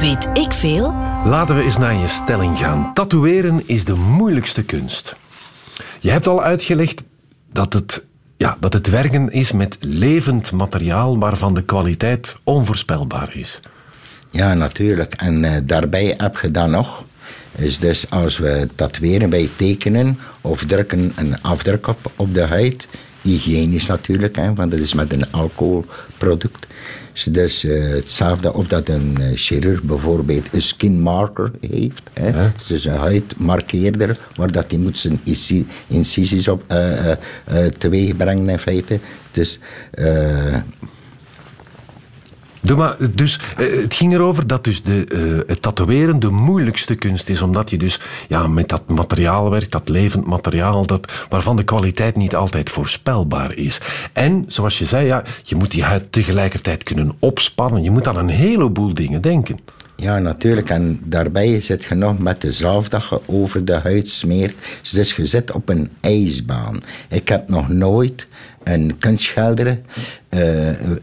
Weet 0.00 0.28
ik 0.32 0.52
veel? 0.52 1.07
Laten 1.28 1.56
we 1.56 1.62
eens 1.62 1.78
naar 1.78 1.94
je 1.94 2.06
stelling 2.06 2.58
gaan. 2.58 2.90
Tatoeëren 2.94 3.62
is 3.66 3.84
de 3.84 3.94
moeilijkste 3.94 4.62
kunst. 4.62 5.16
Je 6.00 6.10
hebt 6.10 6.26
al 6.26 6.42
uitgelegd 6.42 7.02
dat 7.52 7.72
het, 7.72 8.04
ja, 8.36 8.56
dat 8.60 8.72
het 8.72 8.86
werken 8.86 9.30
is 9.30 9.52
met 9.52 9.76
levend 9.80 10.52
materiaal 10.52 11.18
waarvan 11.18 11.54
de 11.54 11.62
kwaliteit 11.62 12.36
onvoorspelbaar 12.44 13.36
is. 13.36 13.60
Ja, 14.30 14.54
natuurlijk. 14.54 15.12
En 15.12 15.44
eh, 15.44 15.60
daarbij 15.64 16.14
heb 16.16 16.36
je 16.36 16.50
dan 16.50 16.70
nog, 16.70 17.04
is 17.56 17.78
dus 17.78 18.10
als 18.10 18.38
we 18.38 18.68
tatoeëren 18.74 19.30
bij 19.30 19.48
tekenen 19.56 20.18
of 20.40 20.64
drukken 20.64 21.12
een 21.16 21.42
afdruk 21.42 21.86
op, 21.86 22.12
op 22.16 22.34
de 22.34 22.44
huid, 22.44 22.88
hygiënisch 23.22 23.86
natuurlijk, 23.86 24.36
hè, 24.36 24.54
want 24.54 24.70
dat 24.70 24.80
is 24.80 24.94
met 24.94 25.12
een 25.12 25.32
alcoholproduct. 25.32 26.66
Dus, 27.24 27.24
dus 27.24 27.64
eh, 27.64 27.88
hetzelfde 27.88 28.54
of 28.54 28.66
dat 28.66 28.88
een 28.88 29.16
eh, 29.20 29.26
chirurg 29.34 29.82
bijvoorbeeld 29.82 30.54
een 30.54 30.62
skin 30.62 31.00
marker 31.00 31.50
heeft. 31.70 32.02
Hè, 32.12 32.50
dus 32.66 32.84
een 32.84 32.96
huidmarkeerder, 32.96 34.18
waar 34.34 34.52
dat 34.52 34.70
die 34.70 34.78
moet 34.78 34.98
zijn 34.98 35.20
inci- 35.24 35.66
incisies 35.86 36.48
op 36.48 36.62
eh, 36.66 37.14
teweeg 37.78 38.16
brengen 38.16 38.48
in 38.48 38.58
feite. 38.58 38.98
Dus 39.30 39.58
Dus, 43.14 43.40
eh, 43.56 43.80
het 43.80 43.94
ging 43.94 44.12
erover 44.12 44.46
dat 44.46 44.64
dus 44.64 44.82
de, 44.82 45.04
eh, 45.04 45.48
het 45.48 45.62
tatoeëren 45.62 46.20
de 46.20 46.30
moeilijkste 46.30 46.94
kunst 46.94 47.28
is, 47.28 47.42
omdat 47.42 47.70
je 47.70 47.76
dus 47.76 48.00
ja, 48.28 48.46
met 48.46 48.68
dat 48.68 48.88
materiaal 48.88 49.50
werkt, 49.50 49.72
dat 49.72 49.88
levend 49.88 50.26
materiaal, 50.26 50.86
dat, 50.86 51.12
waarvan 51.28 51.56
de 51.56 51.64
kwaliteit 51.64 52.16
niet 52.16 52.36
altijd 52.36 52.70
voorspelbaar 52.70 53.54
is. 53.54 53.80
En, 54.12 54.44
zoals 54.46 54.78
je 54.78 54.84
zei, 54.84 55.06
ja, 55.06 55.22
je 55.42 55.56
moet 55.56 55.70
die 55.70 55.84
huid 55.84 56.12
tegelijkertijd 56.12 56.82
kunnen 56.82 57.12
opspannen. 57.18 57.82
Je 57.82 57.90
moet 57.90 58.08
aan 58.08 58.16
een 58.16 58.28
heleboel 58.28 58.94
dingen 58.94 59.22
denken. 59.22 59.58
Ja, 60.00 60.18
natuurlijk. 60.18 60.70
En 60.70 61.00
daarbij 61.04 61.60
zit 61.60 61.84
je 61.84 61.94
nog 61.94 62.18
met 62.18 62.40
de 62.40 62.52
zalf 62.52 62.88
dat 62.88 63.08
je 63.08 63.20
over 63.26 63.64
de 63.64 63.72
huid 63.72 64.08
smeert. 64.08 64.54
Dus 64.92 65.16
je 65.16 65.26
zit 65.26 65.52
op 65.52 65.68
een 65.68 65.90
ijsbaan. 66.00 66.80
Ik 67.08 67.28
heb 67.28 67.48
nog 67.48 67.68
nooit 67.68 68.26
een 68.64 68.98
kunstschilder 68.98 69.80
eh, 70.28 70.68
eh, 70.68 70.96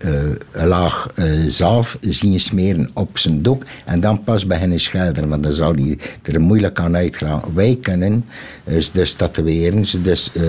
een 0.52 0.68
laag 0.68 1.08
eh, 1.16 1.26
zalf 1.48 1.98
zien 2.02 2.40
smeren 2.40 2.90
op 2.94 3.18
zijn 3.18 3.42
doek 3.42 3.64
en 3.86 4.00
dan 4.00 4.24
pas 4.24 4.46
beginnen 4.48 4.80
schilderen. 4.80 5.30
Want 5.30 5.44
dan 5.44 5.54
zal 5.54 5.74
hij 5.74 5.98
er 6.24 6.42
moeilijk 6.42 6.80
aan 6.80 6.96
uitgaan. 6.96 7.42
Wij 7.54 7.78
kunnen 7.82 8.26
dus, 8.64 8.92
dus 8.92 9.14
tatoeëren. 9.14 9.86
Dus 10.04 10.32
eh, 10.34 10.44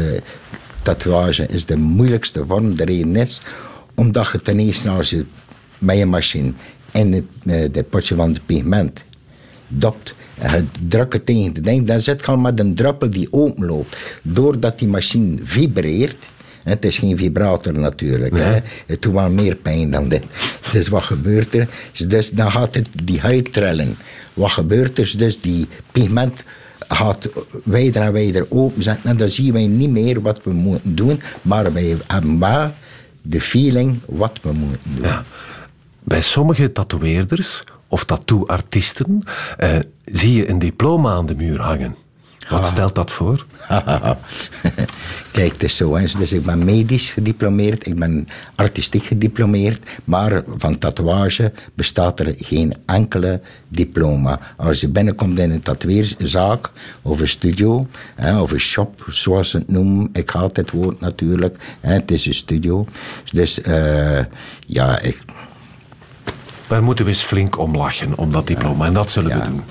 tatoeage 0.83 1.47
is 1.47 1.65
de 1.65 1.77
moeilijkste 1.77 2.47
vorm. 2.47 2.77
De 2.77 2.85
reden 2.85 3.17
is 3.17 3.41
omdat 3.95 4.29
je 4.33 4.41
ten 4.41 4.59
eerste 4.59 4.89
als 4.89 5.11
je 5.11 5.25
met 5.79 5.97
je 5.97 6.07
machine 6.07 6.53
in 6.97 7.13
het, 7.13 7.27
eh, 7.45 7.61
het 7.61 7.91
potje 7.91 8.15
van 8.15 8.33
het 8.33 8.47
pigment 8.47 9.05
dopt. 9.69 10.15
En 10.39 10.55
je 10.55 10.89
drukt 10.89 11.13
het 11.13 11.27
tegen 11.27 11.53
de 11.53 11.61
ding, 11.61 11.87
dan 11.87 12.01
zit 12.01 12.21
je 12.21 12.27
al 12.27 12.37
met 12.37 12.61
een 12.61 12.75
druppel 12.75 13.11
die 13.11 13.29
openloopt. 13.31 13.97
Doordat 14.23 14.79
die 14.79 14.89
machine 14.89 15.39
vibreert, 15.43 16.29
het 16.65 16.85
is 16.85 16.99
geen 16.99 17.19
vibrator 17.19 17.79
natuurlijk, 17.79 18.39
hè, 18.39 18.59
het 18.87 19.03
doet 19.03 19.13
wel 19.15 19.31
meer 19.31 19.55
pijn 19.55 19.91
dan 19.91 20.09
dit. 20.09 20.23
Dus 20.73 20.89
wat 20.89 21.03
gebeurt 21.03 21.55
er? 21.55 21.69
Dus 22.09 22.31
dan 22.31 22.51
gaat 22.51 22.75
het 22.75 22.89
die 23.05 23.21
huid 23.21 23.53
trillen. 23.53 23.97
Wat 24.35 24.51
gebeurt 24.51 24.99
er? 24.99 25.15
Dus 25.17 25.41
die 25.41 25.67
pigment 25.93 26.45
gaat 26.89 27.29
wijder 27.65 28.03
en 28.03 28.13
wijder 28.13 28.47
openzetten 28.49 29.11
en 29.11 29.17
dan 29.17 29.29
zien 29.29 29.53
wij 29.53 29.67
niet 29.67 29.91
meer 29.91 30.21
wat 30.21 30.41
we 30.43 30.53
moeten 30.53 30.95
doen, 30.95 31.21
maar 31.43 31.73
wij 31.73 31.97
hebben 32.07 32.39
wel 32.39 32.73
de 33.23 33.41
feeling 33.41 33.99
wat 34.07 34.39
we 34.43 34.53
moeten 34.53 34.91
doen. 34.95 35.07
Ja. 35.07 35.25
Bij 36.07 36.21
sommige 36.21 36.73
tatoeëerders 36.73 37.65
of 37.89 38.05
tattooartiesten 38.05 39.23
eh, 39.57 39.79
zie 40.05 40.33
je 40.33 40.49
een 40.49 40.59
diploma 40.59 41.11
aan 41.11 41.27
de 41.27 41.35
muur 41.35 41.61
hangen. 41.61 41.97
Wat 42.49 42.67
stelt 42.67 42.95
dat 42.95 43.11
voor? 43.11 43.47
Kijk, 45.33 45.53
het 45.53 45.63
is 45.63 45.77
zo. 45.77 45.97
Hè. 45.97 46.05
Dus 46.19 46.33
ik 46.33 46.43
ben 46.43 46.65
medisch 46.65 47.11
gediplomeerd, 47.11 47.87
ik 47.87 47.95
ben 47.95 48.27
artistiek 48.55 49.05
gediplomeerd, 49.05 49.81
maar 50.05 50.43
van 50.57 50.79
tatoeage 50.79 51.53
bestaat 51.75 52.21
er 52.21 52.35
geen 52.37 52.75
enkele 52.85 53.41
diploma. 53.69 54.41
Als 54.57 54.81
je 54.81 54.89
binnenkomt 54.89 55.39
in 55.39 55.51
een 55.51 55.61
tatoeëerzaak 55.61 56.71
of 57.03 57.21
een 57.21 57.29
studio 57.29 57.87
hè, 58.15 58.41
of 58.41 58.53
een 58.53 58.61
shop, 58.61 59.07
zoals 59.09 59.51
ze 59.51 59.59
het 59.59 59.71
noemen, 59.71 60.09
ik 60.13 60.31
haat 60.31 60.57
het 60.57 60.71
woord 60.71 61.01
natuurlijk, 61.01 61.57
hè, 61.81 61.93
het 61.93 62.11
is 62.11 62.27
een 62.27 62.35
studio. 62.35 62.87
Dus 63.33 63.61
eh, 63.61 64.25
ja, 64.67 65.01
ik, 65.01 65.25
Daar 66.67 66.83
moeten 66.83 67.05
we 67.05 67.11
eens 67.11 67.23
flink 67.23 67.59
om 67.59 67.77
lachen, 67.77 68.19
om 68.19 68.33
dat 68.33 68.47
diploma. 68.47 68.87
En 68.87 68.93
dat 68.93 69.11
zullen 69.11 69.41
we 69.41 69.47
doen. 69.47 69.63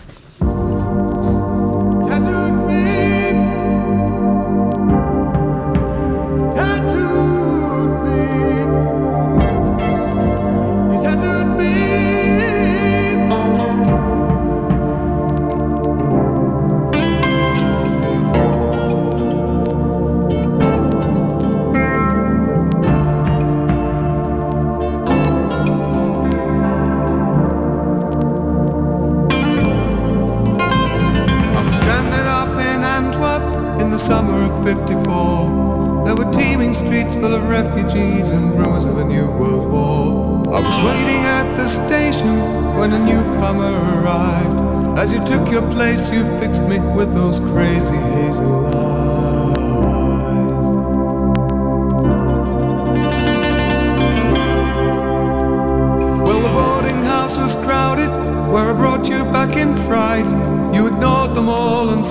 54. 34.65 36.06
There 36.06 36.15
were 36.15 36.32
teeming 36.34 36.73
streets 36.73 37.13
full 37.13 37.36
of 37.36 37.47
refugees 37.47 38.32
and 38.32 38.58
rumours 38.58 38.86
of 38.86 38.97
a 38.97 39.04
new 39.04 39.28
world 39.28 39.71
war. 39.71 40.56
I 40.56 40.60
was 40.60 40.78
waiting 40.84 41.23
at 41.23 41.56
the 41.56 41.67
station 41.67 42.36
when 42.75 42.91
a 42.91 42.97
newcomer 42.97 44.01
arrived. 44.01 44.97
As 44.97 45.13
you 45.13 45.23
took 45.23 45.51
your 45.51 45.62
place, 45.73 46.12
you 46.12 46.23
fixed 46.39 46.63
me 46.63 46.80
with 46.80 47.13
those 47.13 47.39
crazy 47.39 47.95
hazel 47.95 48.65
eyes. 48.65 49.14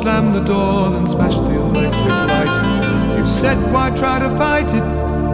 Slammed 0.04 0.36
the 0.36 0.44
door, 0.44 0.94
and 0.98 1.08
smashed 1.08 1.42
the 1.44 1.54
electric 1.62 2.28
light. 2.28 3.16
You 3.16 3.26
said, 3.26 3.56
Why 3.72 3.88
try 3.96 4.18
to 4.18 4.28
fight 4.36 4.68
it? 4.68 4.82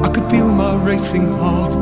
I 0.07 0.09
could 0.15 0.31
feel 0.31 0.53
my 0.53 0.77
racing 0.77 1.27
heart. 1.43 1.73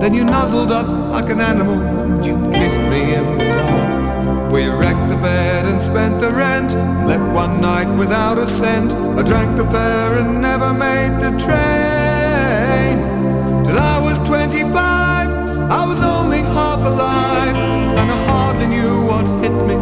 Then 0.00 0.14
you 0.14 0.24
nuzzled 0.24 0.70
up 0.70 0.86
like 1.10 1.28
an 1.28 1.40
animal 1.40 1.80
and 2.02 2.24
you 2.24 2.36
kissed 2.52 2.84
me 2.92 3.14
in 3.18 3.26
the 3.38 3.46
dark. 3.46 4.52
We 4.52 4.68
wrecked 4.68 5.08
the 5.08 5.16
bed 5.16 5.66
and 5.66 5.82
spent 5.82 6.20
the 6.20 6.30
rent. 6.30 6.70
Left 7.08 7.34
one 7.34 7.60
night 7.60 7.90
without 7.98 8.38
a 8.38 8.46
cent. 8.46 8.92
I 9.18 9.22
drank 9.22 9.56
the 9.56 9.68
fare 9.68 10.18
and 10.20 10.40
never 10.40 10.72
made 10.72 11.14
the 11.24 11.32
train. 11.44 12.94
Till 13.64 13.78
I 13.94 13.98
was 14.06 14.16
25, 14.20 14.70
I 15.80 15.84
was 15.84 16.00
only 16.00 16.42
half 16.58 16.78
alive, 16.92 17.56
and 17.98 18.08
I 18.16 18.18
hardly 18.28 18.68
knew 18.68 18.94
what 19.10 19.26
hit 19.42 19.56
me 19.66 19.74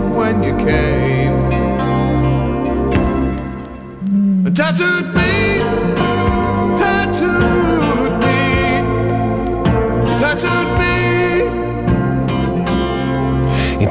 Tattooed 4.64 5.14
me, 5.14 5.33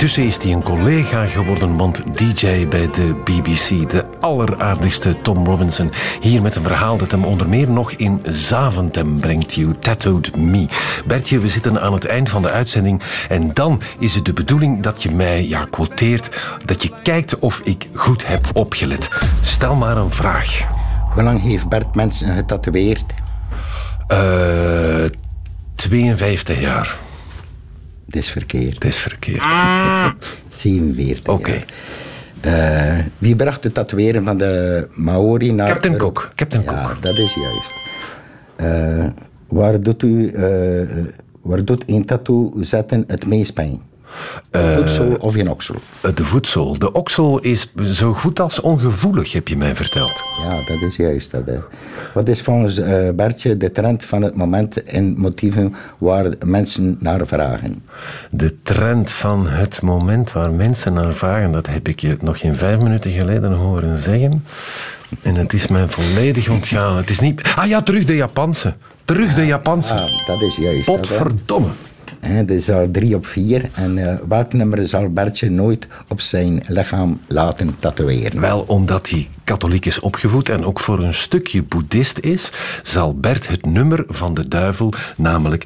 Intussen 0.03 0.27
is 0.27 0.43
hij 0.43 0.51
een 0.51 0.63
collega 0.63 1.25
geworden, 1.25 1.77
want 1.77 2.17
DJ 2.17 2.67
bij 2.67 2.89
de 2.91 3.21
BBC. 3.23 3.89
De 3.89 4.05
alleraardigste 4.19 5.21
Tom 5.21 5.45
Robinson. 5.45 5.91
Hier 6.21 6.41
met 6.41 6.55
een 6.55 6.63
verhaal 6.63 6.97
dat 6.97 7.11
hem 7.11 7.23
onder 7.25 7.49
meer 7.49 7.69
nog 7.69 7.91
in 7.91 8.21
Zaventem 8.23 9.19
brengt. 9.19 9.53
You 9.53 9.73
Tattooed 9.79 10.35
Me. 10.35 10.65
Bertje, 11.05 11.39
we 11.39 11.47
zitten 11.47 11.81
aan 11.81 11.93
het 11.93 12.05
eind 12.05 12.29
van 12.29 12.41
de 12.41 12.49
uitzending. 12.49 13.01
En 13.29 13.53
dan 13.53 13.81
is 13.99 14.15
het 14.15 14.25
de 14.25 14.33
bedoeling 14.33 14.81
dat 14.81 15.03
je 15.03 15.11
mij 15.11 15.47
ja, 15.47 15.65
quoteert. 15.69 16.29
Dat 16.65 16.83
je 16.83 16.91
kijkt 17.03 17.39
of 17.39 17.61
ik 17.63 17.87
goed 17.93 18.27
heb 18.27 18.49
opgelet. 18.53 19.09
Stel 19.41 19.75
maar 19.75 19.97
een 19.97 20.11
vraag. 20.11 20.61
hoe 21.13 21.23
lang 21.23 21.41
heeft 21.41 21.69
Bert 21.69 21.95
mensen 21.95 22.35
getatoeëerd? 22.35 23.05
Eh 24.07 25.05
52 25.75 26.59
jaar. 26.59 26.97
Dat 28.13 28.21
is 28.21 28.29
verkeerd. 28.29 28.73
Dat 28.81 28.83
is 28.91 28.97
verkeerd. 28.97 29.43
47 30.49 31.33
Oké. 31.33 31.63
Eh, 32.41 32.99
wie 33.17 33.35
bracht 33.35 33.63
het 33.63 33.73
tatoeëren 33.73 34.23
van 34.23 34.37
de 34.37 34.87
Maori 34.95 35.51
naar... 35.51 35.67
Captain? 35.67 35.97
Cook. 35.97 36.31
Captain 36.35 36.63
ja, 36.63 36.69
Cook. 36.69 37.01
dat 37.03 37.17
is 37.17 37.35
juist. 37.35 37.73
Eh, 38.55 39.05
waar 39.47 39.81
doet 39.81 40.03
u... 40.03 40.27
eh, 40.29 40.87
waar 41.41 41.65
doet 41.65 41.83
een 41.87 42.05
tattoo 42.05 42.53
zetten 42.59 43.03
het 43.07 43.25
meest 43.25 43.53
pijn? 43.53 43.81
Eh, 44.49 44.75
Voedsel 44.75 45.15
of 45.19 45.35
in 45.35 45.49
oksel? 45.49 45.75
De 46.15 46.23
voedsel. 46.23 46.79
De 46.79 46.91
oksel 46.91 47.39
is 47.39 47.67
zo 47.83 48.13
goed 48.13 48.39
als 48.39 48.59
ongevoelig, 48.59 49.31
heb 49.31 49.47
je 49.47 49.57
mij 49.57 49.75
verteld. 49.75 50.21
Ja, 50.43 50.55
dat 50.73 50.81
is 50.89 50.95
juist. 50.95 51.31
Dat, 51.31 51.45
hè. 51.45 51.59
Wat 52.13 52.29
is 52.29 52.41
volgens 52.41 52.77
eh, 52.77 53.09
Bertje 53.15 53.57
de 53.57 53.71
trend 53.71 54.05
van 54.05 54.21
het 54.21 54.35
moment 54.35 54.83
en 54.83 55.17
motieven 55.17 55.75
waar 55.97 56.25
mensen 56.45 56.97
naar 56.99 57.27
vragen? 57.27 57.83
De 58.31 58.55
trend 58.63 59.11
van 59.11 59.47
het 59.47 59.81
moment 59.81 60.31
waar 60.31 60.51
mensen 60.51 60.93
naar 60.93 61.13
vragen, 61.13 61.51
dat 61.51 61.67
heb 61.67 61.87
ik 61.87 61.99
je 61.99 62.17
nog 62.21 62.39
geen 62.39 62.55
vijf 62.55 62.77
minuten 62.79 63.11
geleden 63.11 63.53
horen 63.53 63.97
zeggen. 63.97 64.45
En 65.21 65.35
het 65.35 65.53
is 65.53 65.67
mij 65.67 65.87
volledig 65.87 66.49
ontgaan. 66.49 66.97
Het 66.97 67.09
is 67.09 67.19
niet. 67.19 67.41
Ah 67.55 67.67
ja, 67.67 67.81
terug 67.81 68.03
de 68.03 68.15
Japanse. 68.15 68.73
Terug 69.05 69.33
de 69.33 69.45
Japanse. 69.45 69.93
Ah, 69.93 70.27
dat 70.27 70.41
is 70.41 70.55
juist. 70.55 70.85
dat. 70.85 70.95
Potverdomme. 70.95 71.67
Hè, 71.67 71.73
dit 72.23 72.51
is 72.51 72.69
al 72.69 72.87
drie 72.91 73.15
op 73.15 73.25
vier. 73.25 73.69
En 73.73 73.97
eh, 73.97 74.19
welk 74.27 74.53
nummer 74.53 74.87
zal 74.87 75.09
Bertje 75.09 75.49
nooit 75.49 75.87
op 76.07 76.21
zijn 76.21 76.63
lichaam 76.67 77.19
laten 77.27 77.75
tatoeëren? 77.79 78.41
Wel, 78.41 78.63
omdat 78.67 79.09
hij 79.09 79.29
katholiek 79.43 79.85
is 79.85 79.99
opgevoed 79.99 80.49
en 80.49 80.65
ook 80.65 80.79
voor 80.79 80.99
een 80.99 81.13
stukje 81.13 81.63
boeddhist 81.63 82.19
is, 82.19 82.51
zal 82.83 83.15
Bert 83.15 83.47
het 83.47 83.65
nummer 83.65 84.03
van 84.07 84.33
de 84.33 84.47
duivel, 84.47 84.93
namelijk 85.17 85.65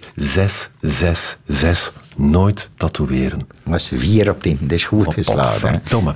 666, 0.89 1.93
nooit 2.15 2.69
tatoeëren. 2.77 3.47
was 3.63 3.91
vier 3.95 4.29
op 4.29 4.41
tien. 4.41 4.57
Dat 4.61 4.71
is 4.71 4.85
goed. 4.85 5.05
Dat 5.05 5.17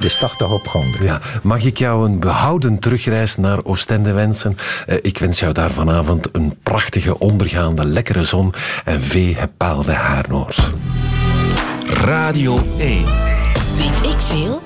is 0.04 0.18
80 0.20 0.52
op 0.52 0.66
100. 0.66 1.04
Ja, 1.04 1.22
mag 1.44 1.64
ik 1.64 1.78
jou 1.78 2.06
een 2.06 2.20
behouden 2.20 2.80
terugreis 2.80 3.38
naar 3.38 3.64
Oostende 3.64 4.12
wensen? 4.12 4.58
Eh, 4.86 4.98
ik 5.02 5.18
wens 5.18 5.40
jou 5.40 5.54
daar 5.54 5.72
vanavond 5.72 6.30
een 6.32 6.58
prachtige 6.64 7.20
ondergaande 7.20 7.86
lekkere 7.86 8.24
zon 8.24 8.54
en 8.86 9.02
vee 9.02 9.36
gepaalde 9.36 9.92
haarnoors. 9.94 10.60
Radio 11.88 12.60
1. 12.78 13.06
Weet 13.78 14.12
ik 14.12 14.20
veel? 14.20 14.62